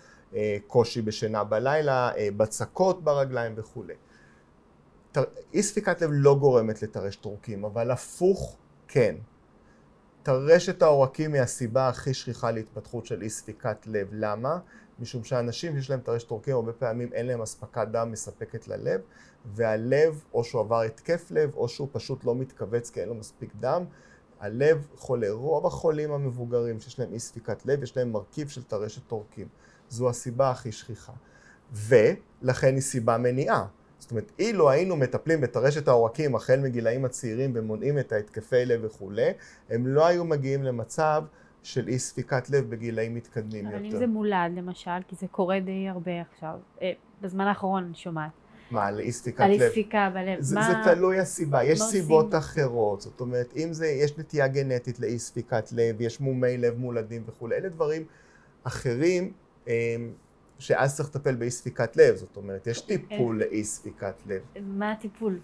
קושי 0.67 1.03
בשינה 1.03 1.45
בלילה, 1.45 2.15
אה, 2.17 2.29
בצקות 2.37 3.05
ברגליים 3.05 3.55
וכולי. 3.57 3.95
אי 5.55 5.63
ספיקת 5.63 6.03
לב 6.03 6.11
לא 6.13 6.35
גורמת 6.35 6.83
לטרשת 6.83 7.25
עורקים, 7.25 7.65
אבל 7.65 7.91
הפוך 7.91 8.57
כן. 8.89 9.17
טרשת 10.23 10.83
העורקים 10.83 11.35
היא 11.35 11.43
הסיבה 11.43 11.89
הכי 11.89 12.15
שכיחה 12.15 12.51
להתפתחות 12.51 13.07
של 13.07 13.23
אי 13.23 13.31
ספיקת 13.31 13.87
לב. 13.87 14.09
למה? 14.13 14.59
משום 15.01 15.25
שאנשים 15.25 15.77
שיש 15.77 15.91
להם 15.91 16.01
טרשת 16.01 16.31
עורקים 16.31 16.55
הרבה 16.55 16.73
פעמים 16.73 17.13
אין 17.13 17.27
להם 17.27 17.43
אספקת 17.43 17.89
דם 17.93 18.13
מספקת 18.13 18.69
ללב, 18.69 19.01
והלב 19.45 20.25
או 20.35 20.45
שהוא 20.45 20.61
עבר 20.61 20.81
התקף 20.81 21.31
לב 21.31 21.55
או 21.55 21.69
שהוא 21.69 21.89
פשוט 21.93 22.25
לא 22.25 22.35
מתכווץ 22.35 22.91
כי 22.91 23.01
אין 23.01 23.09
לו 23.09 23.15
מספיק 23.15 23.53
דם. 23.61 23.85
הלב 24.41 24.87
חולה. 24.97 25.31
רוב 25.31 25.67
החולים 25.67 26.13
המבוגרים 26.13 26.81
שיש 26.81 26.99
להם 26.99 27.13
אי 27.13 27.19
ספיקת 27.19 27.67
לב 27.67 27.83
יש 27.83 27.97
להם 27.97 28.13
מרכיב 28.13 28.49
של 28.49 28.63
טרשת 28.63 29.11
עורקים. 29.11 29.49
זו 29.89 30.09
הסיבה 30.09 30.51
הכי 30.51 30.73
שכיחה. 30.73 31.13
ולכן 31.73 32.75
היא 32.75 32.81
סיבה 32.81 33.19
מניעה. 33.19 33.67
זאת 33.99 34.11
אומרת, 34.11 34.33
אילו 34.39 34.71
היינו 34.71 34.97
מטפלים 34.97 35.41
בטרשת 35.41 35.89
העורקים 35.89 36.35
החל 36.35 36.61
מגילאים 36.61 37.05
הצעירים 37.05 37.53
ומונעים 37.55 37.99
את 37.99 38.13
ההתקפי 38.13 38.65
לב 38.65 38.81
וכולי, 38.85 39.31
הם 39.71 39.87
לא 39.87 40.07
היו 40.07 40.25
מגיעים 40.25 40.63
למצב 40.63 41.25
של 41.63 41.89
אי 41.89 41.99
ספיקת 41.99 42.51
לב 42.51 42.71
בגילאים 42.71 43.15
מתקדמים 43.15 43.67
אבל 43.67 43.77
אם 43.77 43.85
יותר. 43.85 43.99
זה 43.99 44.07
מולד 44.07 44.53
למשל, 44.57 44.91
כי 45.09 45.17
זה 45.17 45.27
קורה 45.27 45.61
די 45.61 45.89
הרבה 45.89 46.13
עכשיו, 46.21 46.55
אה, 46.83 46.93
בזמן 47.21 47.47
האחרון 47.47 47.85
אני 47.85 47.95
שומעת, 47.95 48.31
מה, 48.71 48.87
על 48.87 49.01
אי 49.01 49.13
ספיקת 49.13 49.41
על 49.41 49.51
אי 49.51 49.59
לב? 49.59 49.71
ספיקה 49.71 50.11
בלב, 50.15 50.41
זה, 50.41 50.55
מה... 50.55 50.69
זה 50.69 50.95
תלוי 50.95 51.19
הסיבה, 51.19 51.65
יש 51.65 51.81
מה 51.81 51.87
סיבות 51.87 52.25
עושים? 52.25 52.39
אחרות, 52.39 53.01
זאת 53.01 53.21
אומרת, 53.21 53.53
אם 53.57 53.73
זה, 53.73 53.87
יש 53.87 54.19
נטייה 54.19 54.49
גנטית 54.49 55.01
לאי 55.01 55.19
ספיקת 55.19 55.73
לב, 55.73 56.01
יש 56.01 56.21
מומי 56.21 56.59
לב 56.59 56.79
מולדים 56.79 57.23
וכולי, 57.27 57.57
אלה 57.57 57.69
דברים 57.69 58.05
אחרים 58.65 59.33
שאז 60.59 60.97
צריך 60.97 61.09
לטפל 61.09 61.35
באי 61.35 61.51
ספיקת 61.51 61.97
לב, 61.97 62.17
זאת 62.17 62.37
אומרת, 62.37 62.67
יש 62.67 62.81
טיפול 62.81 63.39
לאי 63.39 63.65
ספיקת 63.65 64.15
לב. 64.27 64.43
מה 64.63 64.93
הטיפול? 64.93 65.39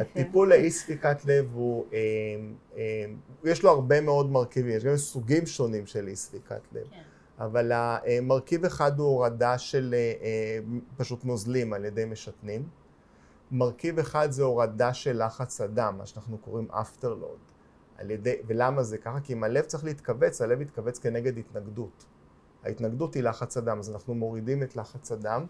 הטיפול 0.00 0.48
לאי 0.48 0.70
ספיקת 0.70 1.24
לב 1.24 1.48
הוא, 1.52 1.86
אמ, 1.92 2.54
אמ, 2.76 2.80
יש 3.44 3.62
לו 3.62 3.70
הרבה 3.70 4.00
מאוד 4.00 4.30
מרכיבים, 4.30 4.76
יש 4.76 4.84
גם 4.84 4.96
סוגים 4.96 5.46
שונים 5.46 5.86
של 5.86 6.08
אי 6.08 6.16
ספיקת 6.16 6.60
לב. 6.72 6.86
כן. 6.90 7.00
אבל 7.38 7.72
המרכיב 7.72 8.64
אחד 8.64 8.98
הוא 8.98 9.08
הורדה 9.08 9.58
של 9.58 9.94
אה, 9.94 10.12
אה, 10.22 10.58
פשוט 10.96 11.24
נוזלים 11.24 11.72
על 11.72 11.84
ידי 11.84 12.04
משתנים. 12.04 12.68
מרכיב 13.50 13.98
אחד 13.98 14.30
זה 14.30 14.42
הורדה 14.42 14.94
של 14.94 15.24
לחץ 15.24 15.60
הדם, 15.60 15.94
מה 15.98 16.06
שאנחנו 16.06 16.38
קוראים 16.38 16.68
afterload. 16.70 17.50
על 17.98 18.10
ידי, 18.10 18.34
ולמה 18.46 18.82
זה 18.82 18.98
ככה? 18.98 19.20
כי 19.20 19.32
אם 19.32 19.44
הלב 19.44 19.64
צריך 19.64 19.84
להתכווץ, 19.84 20.42
הלב 20.42 20.60
יתכווץ 20.60 20.98
כנגד 20.98 21.38
התנגדות. 21.38 22.06
ההתנגדות 22.64 23.14
היא 23.14 23.22
לחץ 23.22 23.56
הדם, 23.56 23.78
אז 23.78 23.90
אנחנו 23.90 24.14
מורידים 24.14 24.62
את 24.62 24.76
לחץ 24.76 25.12
הדם. 25.12 25.46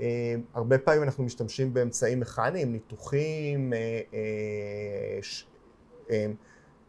אה, 0.00 0.34
הרבה 0.54 0.78
פעמים 0.78 1.02
אנחנו 1.02 1.24
משתמשים 1.24 1.74
באמצעים 1.74 2.20
מכניים, 2.20 2.72
ניתוחים, 2.72 3.72
אה, 3.72 4.00
אה, 4.14 5.18
ש, 5.22 5.46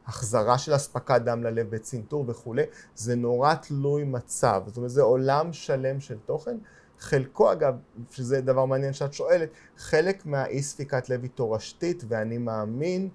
החזרה 0.07 0.57
של 0.57 0.75
אספקת 0.75 1.21
דם 1.25 1.43
ללב 1.43 1.69
בצנתור 1.69 2.25
וכולי, 2.27 2.63
זה 2.95 3.15
נורא 3.15 3.53
תלוי 3.53 4.03
מצב. 4.03 4.63
זאת 4.67 4.77
אומרת, 4.77 4.91
זה 4.91 5.01
עולם 5.01 5.53
שלם 5.53 5.99
של 5.99 6.17
תוכן. 6.25 6.57
חלקו, 6.99 7.51
אגב, 7.51 7.75
שזה 8.11 8.41
דבר 8.41 8.65
מעניין 8.65 8.93
שאת 8.93 9.13
שואלת, 9.13 9.49
חלק 9.77 10.25
מהאי 10.25 10.63
ספיקת 10.63 11.09
לב 11.09 11.21
היא 11.21 11.29
תורשתית, 11.35 12.03
ואני 12.07 12.37
מאמין 12.37 13.09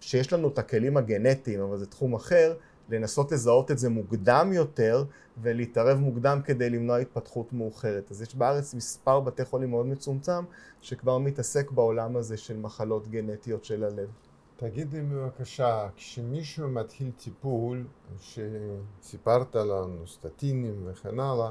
שיש 0.00 0.32
לנו 0.32 0.48
את 0.48 0.58
הכלים 0.58 0.96
הגנטיים, 0.96 1.60
אבל 1.60 1.78
זה 1.78 1.86
תחום 1.86 2.14
אחר, 2.14 2.54
לנסות 2.88 3.32
לזהות 3.32 3.70
את 3.70 3.78
זה 3.78 3.88
מוקדם 3.88 4.50
יותר 4.52 5.04
ולהתערב 5.42 5.98
מוקדם 5.98 6.40
כדי 6.44 6.70
למנוע 6.70 6.96
התפתחות 6.96 7.52
מאוחרת. 7.52 8.10
אז 8.10 8.22
יש 8.22 8.34
בארץ 8.34 8.74
מספר 8.74 9.20
בתי 9.20 9.44
חולים 9.44 9.70
מאוד 9.70 9.86
מצומצם 9.86 10.44
שכבר 10.80 11.18
מתעסק 11.18 11.70
בעולם 11.70 12.16
הזה 12.16 12.36
של 12.36 12.56
מחלות 12.56 13.08
גנטיות 13.08 13.64
של 13.64 13.84
הלב. 13.84 14.08
תגיד 14.56 14.92
לי 14.92 15.02
בבקשה, 15.02 15.88
כשמישהו 15.96 16.68
מתחיל 16.68 17.10
טיפול, 17.16 17.86
שסיפרת 18.20 19.54
לנו, 19.54 20.06
סטטינים 20.06 20.82
וכן 20.86 21.20
הלאה, 21.20 21.50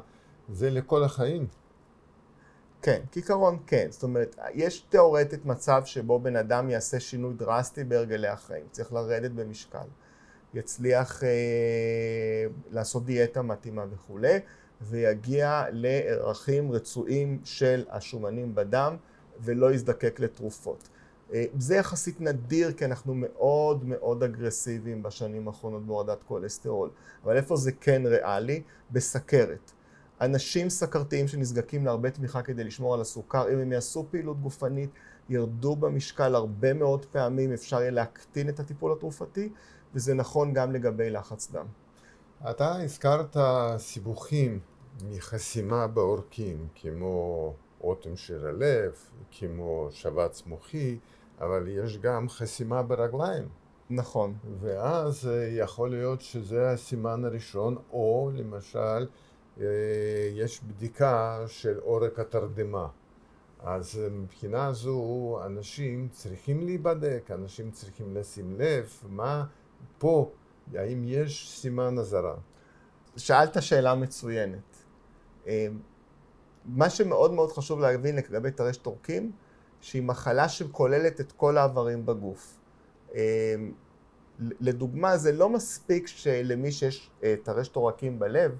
זה 0.49 0.69
לכל 0.69 1.03
החיים. 1.03 1.47
כן, 2.81 3.01
כעיקרון 3.11 3.57
כן. 3.67 3.87
זאת 3.89 4.03
אומרת, 4.03 4.35
יש 4.53 4.79
תיאורטית 4.79 5.45
מצב 5.45 5.81
שבו 5.85 6.19
בן 6.19 6.35
אדם 6.35 6.69
יעשה 6.69 6.99
שינוי 6.99 7.33
דרסטי 7.33 7.83
בהרגלי 7.83 8.27
החיים, 8.27 8.65
צריך 8.71 8.93
לרדת 8.93 9.31
במשקל, 9.31 9.87
יצליח 10.53 11.23
אה, 11.23 11.29
לעשות 12.71 13.05
דיאטה 13.05 13.41
מתאימה 13.41 13.85
וכולי, 13.93 14.39
ויגיע 14.81 15.63
לערכים 15.71 16.71
רצויים 16.71 17.39
של 17.43 17.85
השומנים 17.89 18.55
בדם 18.55 18.95
ולא 19.39 19.73
יזדקק 19.73 20.19
לתרופות. 20.19 20.89
אה, 21.33 21.45
זה 21.59 21.75
יחסית 21.75 22.21
נדיר 22.21 22.71
כי 22.71 22.85
אנחנו 22.85 23.13
מאוד 23.15 23.85
מאוד 23.85 24.23
אגרסיביים 24.23 25.03
בשנים 25.03 25.47
האחרונות 25.47 25.85
בהורדת 25.85 26.23
כולסטרול. 26.23 26.89
אבל 27.23 27.37
איפה 27.37 27.55
זה 27.55 27.71
כן 27.71 28.01
ריאלי? 28.05 28.61
בסכרת. 28.91 29.71
אנשים 30.21 30.69
סכרתיים 30.69 31.27
שנזקקים 31.27 31.85
להרבה 31.85 32.09
תמיכה 32.09 32.41
כדי 32.41 32.63
לשמור 32.63 32.93
על 32.93 33.01
הסוכר, 33.01 33.53
אם 33.53 33.59
הם 33.59 33.71
יעשו 33.71 34.05
פעילות 34.11 34.41
גופנית, 34.41 34.89
ירדו 35.29 35.75
במשקל 35.75 36.35
הרבה 36.35 36.73
מאוד 36.73 37.05
פעמים, 37.05 37.53
אפשר 37.53 37.81
יהיה 37.81 37.91
להקטין 37.91 38.49
את 38.49 38.59
הטיפול 38.59 38.91
התרופתי, 38.91 39.49
וזה 39.95 40.13
נכון 40.13 40.53
גם 40.53 40.71
לגבי 40.71 41.09
לחץ 41.09 41.51
דם. 41.51 41.65
אתה 42.49 42.81
הזכרת 42.81 43.37
סיבוכים 43.77 44.59
מחסימה 45.09 45.87
בעורקים, 45.87 46.67
כמו 46.75 47.53
אוטם 47.81 48.15
של 48.15 48.47
הלב, 48.47 48.93
כמו 49.31 49.87
שבץ 49.91 50.43
מוחי, 50.45 50.97
אבל 51.41 51.67
יש 51.67 51.97
גם 51.97 52.29
חסימה 52.29 52.83
ברגליים. 52.83 53.47
נכון. 53.89 54.33
ואז 54.59 55.27
אה, 55.27 55.49
יכול 55.51 55.89
להיות 55.89 56.21
שזה 56.21 56.69
הסימן 56.69 57.25
הראשון, 57.25 57.77
או 57.91 58.31
למשל 58.33 59.07
אה, 59.61 59.65
יש 60.33 60.61
בדיקה 60.63 61.43
של 61.47 61.79
עורק 61.79 62.19
התרדמה. 62.19 62.87
אז 63.59 63.99
אה, 64.03 64.09
מבחינה 64.09 64.73
זו 64.73 65.39
אנשים 65.45 66.07
צריכים 66.11 66.61
להיבדק, 66.61 67.31
אנשים 67.31 67.71
צריכים 67.71 68.15
לשים 68.15 68.55
לב 68.57 68.89
מה 69.09 69.45
פה, 69.97 70.31
האם 70.75 71.03
יש 71.05 71.59
סימן 71.59 71.97
אזהרה. 71.97 72.35
שאלת 73.17 73.61
שאלה 73.61 73.95
מצוינת. 73.95 74.83
מה 76.65 76.89
שמאוד 76.89 77.33
מאוד 77.33 77.51
חשוב 77.51 77.79
להבין 77.79 78.15
לגבי 78.15 78.51
טרשת 78.51 78.85
עורקים, 78.85 79.31
שהיא 79.81 80.03
מחלה 80.03 80.49
שכוללת 80.49 81.21
את 81.21 81.31
כל 81.31 81.57
האיברים 81.57 82.05
בגוף. 82.05 82.57
אמ, 83.13 83.19
לדוגמה, 84.39 85.17
זה 85.17 85.31
לא 85.31 85.49
מספיק 85.49 86.07
שלמי 86.07 86.71
שיש 86.71 87.11
אה, 87.23 87.35
טרשת 87.43 87.75
עורקים 87.75 88.19
בלב, 88.19 88.51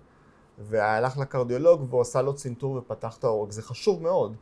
והלך 0.60 1.18
לקרדיולוג 1.18 1.88
והוא 1.90 2.02
עשה 2.02 2.22
לו 2.22 2.36
צנתור 2.36 2.76
ופתח 2.76 3.18
את 3.18 3.24
העורק. 3.24 3.52
זה 3.52 3.62
חשוב 3.62 4.02
מאוד, 4.02 4.36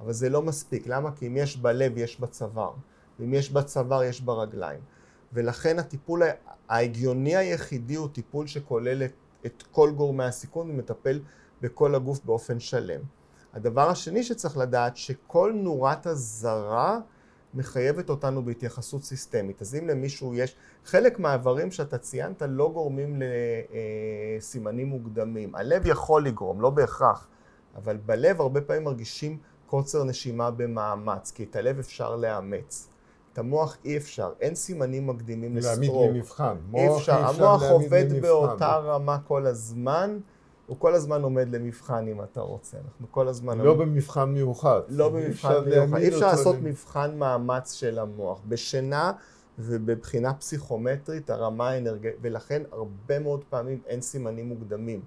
אבל 0.00 0.12
זה 0.12 0.28
לא 0.28 0.42
מספיק. 0.42 0.86
למה? 0.86 1.12
כי 1.12 1.26
אם 1.26 1.36
יש 1.36 1.56
בלב, 1.56 1.98
יש 1.98 2.20
בצוואר. 2.20 2.72
ואם 3.20 3.34
יש 3.34 3.50
בצוואר, 3.50 4.02
יש 4.02 4.20
ברגליים. 4.20 4.80
ולכן 5.32 5.78
הטיפול 5.78 6.22
ההגיוני 6.68 7.36
היחידי 7.36 7.94
הוא 7.94 8.08
טיפול 8.08 8.46
שכולל 8.46 9.02
את, 9.02 9.12
את 9.46 9.62
כל 9.72 9.90
גורמי 9.90 10.24
הסיכון 10.24 10.70
ומטפל 10.70 11.20
בכל 11.60 11.94
הגוף 11.94 12.24
באופן 12.24 12.60
שלם. 12.60 13.00
הדבר 13.54 13.90
השני 13.90 14.22
שצריך 14.22 14.56
לדעת, 14.56 14.96
שכל 14.96 15.52
נורת 15.54 16.06
אזהרה 16.06 16.98
מחייבת 17.54 18.10
אותנו 18.10 18.44
בהתייחסות 18.44 19.04
סיסטמית. 19.04 19.62
אז 19.62 19.74
אם 19.74 19.88
למישהו 19.88 20.34
יש, 20.34 20.56
חלק 20.84 21.18
מהאיברים 21.18 21.70
שאתה 21.70 21.98
ציינת 21.98 22.42
לא 22.48 22.70
גורמים 22.74 23.22
לסימנים 24.38 24.86
מוקדמים. 24.86 25.54
הלב 25.54 25.86
יכול 25.86 26.26
לגרום, 26.26 26.60
לא 26.60 26.70
בהכרח, 26.70 27.28
אבל 27.76 27.96
בלב 27.96 28.40
הרבה 28.40 28.60
פעמים 28.60 28.84
מרגישים 28.84 29.38
קוצר 29.66 30.04
נשימה 30.04 30.50
במאמץ, 30.50 31.30
כי 31.30 31.44
את 31.44 31.56
הלב 31.56 31.78
אפשר 31.78 32.16
לאמץ. 32.16 32.88
את 33.38 33.44
המוח 33.44 33.76
אי 33.84 33.96
אפשר, 33.96 34.32
אין 34.40 34.54
סימנים 34.54 35.06
מקדימים 35.06 35.56
לסטרוק. 35.56 35.78
להעמיד 35.80 36.16
למבחן. 36.16 36.56
אי 36.74 36.96
אפשר, 36.96 37.26
המוח 37.26 37.62
עובד 37.62 38.20
באותה 38.20 38.76
רמה 38.76 39.18
כל 39.18 39.46
הזמן. 39.46 40.18
הוא 40.66 40.76
כל 40.78 40.94
הזמן 40.94 41.22
עומד 41.22 41.48
למבחן 41.48 42.08
אם 42.08 42.22
אתה 42.22 42.40
רוצה, 42.40 42.76
אנחנו 42.76 43.06
כל 43.10 43.28
הזמן... 43.28 43.58
לא 43.58 43.74
במבחן 43.74 44.24
מיוחד. 44.24 44.80
לא 44.88 45.08
במבחן 45.08 45.64
מיוחד, 45.64 45.96
אי 45.96 46.08
אפשר 46.08 46.26
לעשות 46.26 46.56
מבחן 46.62 47.18
מאמץ 47.18 47.72
של 47.72 47.98
המוח. 47.98 48.40
בשינה 48.48 49.12
ובבחינה 49.58 50.34
פסיכומטרית 50.34 51.30
הרמה 51.30 51.68
האנרגטית, 51.68 52.18
ולכן 52.22 52.62
הרבה 52.72 53.18
מאוד 53.18 53.44
פעמים 53.50 53.80
אין 53.86 54.00
סימנים 54.00 54.48
מוקדמים. 54.48 55.00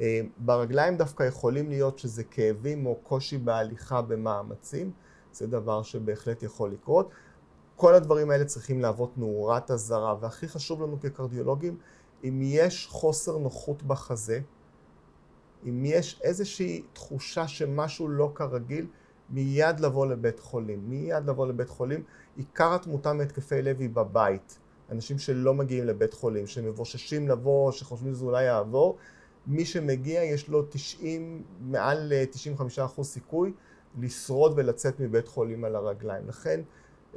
אה, 0.00 0.20
ברגליים 0.38 0.96
דווקא 0.96 1.22
יכולים 1.22 1.68
להיות 1.68 1.98
שזה 1.98 2.24
כאבים 2.24 2.86
או 2.86 2.94
קושי 3.02 3.38
בהליכה 3.38 4.02
במאמצים, 4.02 4.90
זה 5.32 5.46
דבר 5.46 5.82
שבהחלט 5.82 6.42
יכול 6.42 6.70
לקרות. 6.72 7.10
כל 7.80 7.94
הדברים 7.94 8.30
האלה 8.30 8.44
צריכים 8.44 8.80
להוות 8.80 9.18
נורת 9.18 9.70
אזהרה, 9.70 10.14
והכי 10.20 10.48
חשוב 10.48 10.82
לנו 10.82 11.00
כקרדיולוגים, 11.00 11.76
אם 12.24 12.40
יש 12.42 12.86
חוסר 12.86 13.38
נוחות 13.38 13.82
בחזה, 13.82 14.40
אם 15.68 15.84
יש 15.84 16.20
איזושהי 16.24 16.82
תחושה 16.92 17.48
שמשהו 17.48 18.08
לא 18.08 18.32
כרגיל, 18.34 18.86
מיד 19.30 19.80
לבוא 19.80 20.06
לבית 20.06 20.40
חולים. 20.40 20.90
מיד 20.90 21.26
לבוא 21.26 21.46
לבית 21.46 21.68
חולים. 21.68 22.02
עיקר 22.36 22.74
התמותה 22.74 23.12
מהתקפי 23.12 23.62
לב 23.62 23.80
היא 23.80 23.90
בבית. 23.90 24.58
אנשים 24.90 25.18
שלא 25.18 25.54
מגיעים 25.54 25.84
לבית 25.84 26.14
חולים, 26.14 26.46
שמבוששים 26.46 27.28
לבוא, 27.28 27.72
שחושבים 27.72 28.14
שזה 28.14 28.24
אולי 28.24 28.44
יעבור, 28.44 28.96
מי 29.46 29.64
שמגיע 29.64 30.22
יש 30.22 30.48
לו 30.48 30.62
90, 30.62 31.42
מעל 31.60 32.12
95% 32.98 33.02
סיכוי 33.02 33.52
לשרוד 33.98 34.52
ולצאת 34.56 35.00
מבית 35.00 35.28
חולים 35.28 35.64
על 35.64 35.76
הרגליים. 35.76 36.28
לכן 36.28 36.60
אה, 36.60 36.64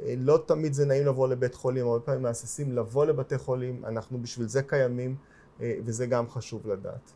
לא 0.02 0.42
תמיד 0.46 0.72
זה 0.72 0.86
נעים 0.86 1.06
לבוא 1.06 1.28
לבית 1.28 1.54
חולים, 1.54 1.86
הרבה 1.86 2.00
פעמים 2.00 2.22
מהססים 2.22 2.72
לבוא 2.72 3.04
לבתי 3.04 3.38
חולים, 3.38 3.84
אנחנו 3.84 4.22
בשביל 4.22 4.46
זה 4.46 4.62
קיימים 4.62 5.16
אה, 5.60 5.74
וזה 5.84 6.06
גם 6.06 6.30
חשוב 6.30 6.66
לדעת. 6.66 7.12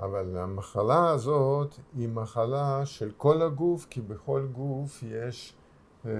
אבל 0.00 0.38
המחלה 0.38 1.10
הזאת 1.10 1.74
היא 1.96 2.08
מחלה 2.08 2.86
של 2.86 3.10
כל 3.16 3.42
הגוף, 3.42 3.86
כי 3.90 4.00
בכל 4.00 4.46
גוף 4.52 5.02
יש 5.02 5.54
אה, 6.06 6.10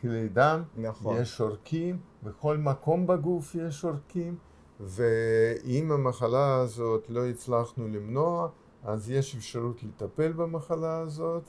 כלי 0.00 0.28
דם, 0.28 0.62
נכון. 0.76 1.16
יש 1.16 1.40
עורקים, 1.40 1.98
בכל 2.22 2.56
מקום 2.56 3.06
בגוף 3.06 3.54
יש 3.54 3.84
עורקים, 3.84 4.36
ואם 4.80 5.92
המחלה 5.92 6.56
הזאת 6.56 7.10
לא 7.10 7.26
הצלחנו 7.26 7.88
למנוע, 7.88 8.48
אז 8.84 9.10
יש 9.10 9.36
אפשרות 9.36 9.82
לטפל 9.82 10.32
במחלה 10.32 10.98
הזאת, 10.98 11.42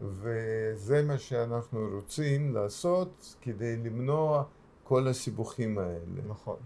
וזה 0.00 1.02
מה 1.02 1.18
שאנחנו 1.18 1.88
רוצים 1.94 2.54
לעשות 2.54 3.36
כדי 3.42 3.76
למנוע 3.76 4.44
כל 4.84 5.08
הסיבוכים 5.08 5.78
האלה. 5.78 6.22
נכון. 6.28 6.56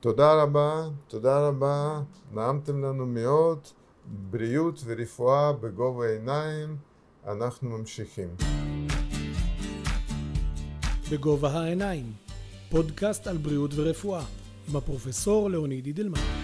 תודה 0.00 0.42
רבה, 0.42 0.88
תודה 1.08 1.48
רבה, 1.48 2.00
נעמתם 2.32 2.84
לנו 2.84 3.06
מאוד, 3.06 3.58
בריאות 4.30 4.82
ורפואה 4.84 5.52
בגובה 5.52 6.06
העיניים, 6.06 6.76
אנחנו 7.26 7.70
ממשיכים. 7.70 8.28
בגובה 11.12 11.50
העיניים, 11.50 12.12
פודקאסט 12.70 13.26
על 13.26 13.36
בריאות 13.36 13.70
ורפואה, 13.74 14.24
עם 14.68 14.76
הפרופסור 14.76 15.50
לאוניד 15.50 15.86
אידלמן. 15.86 16.43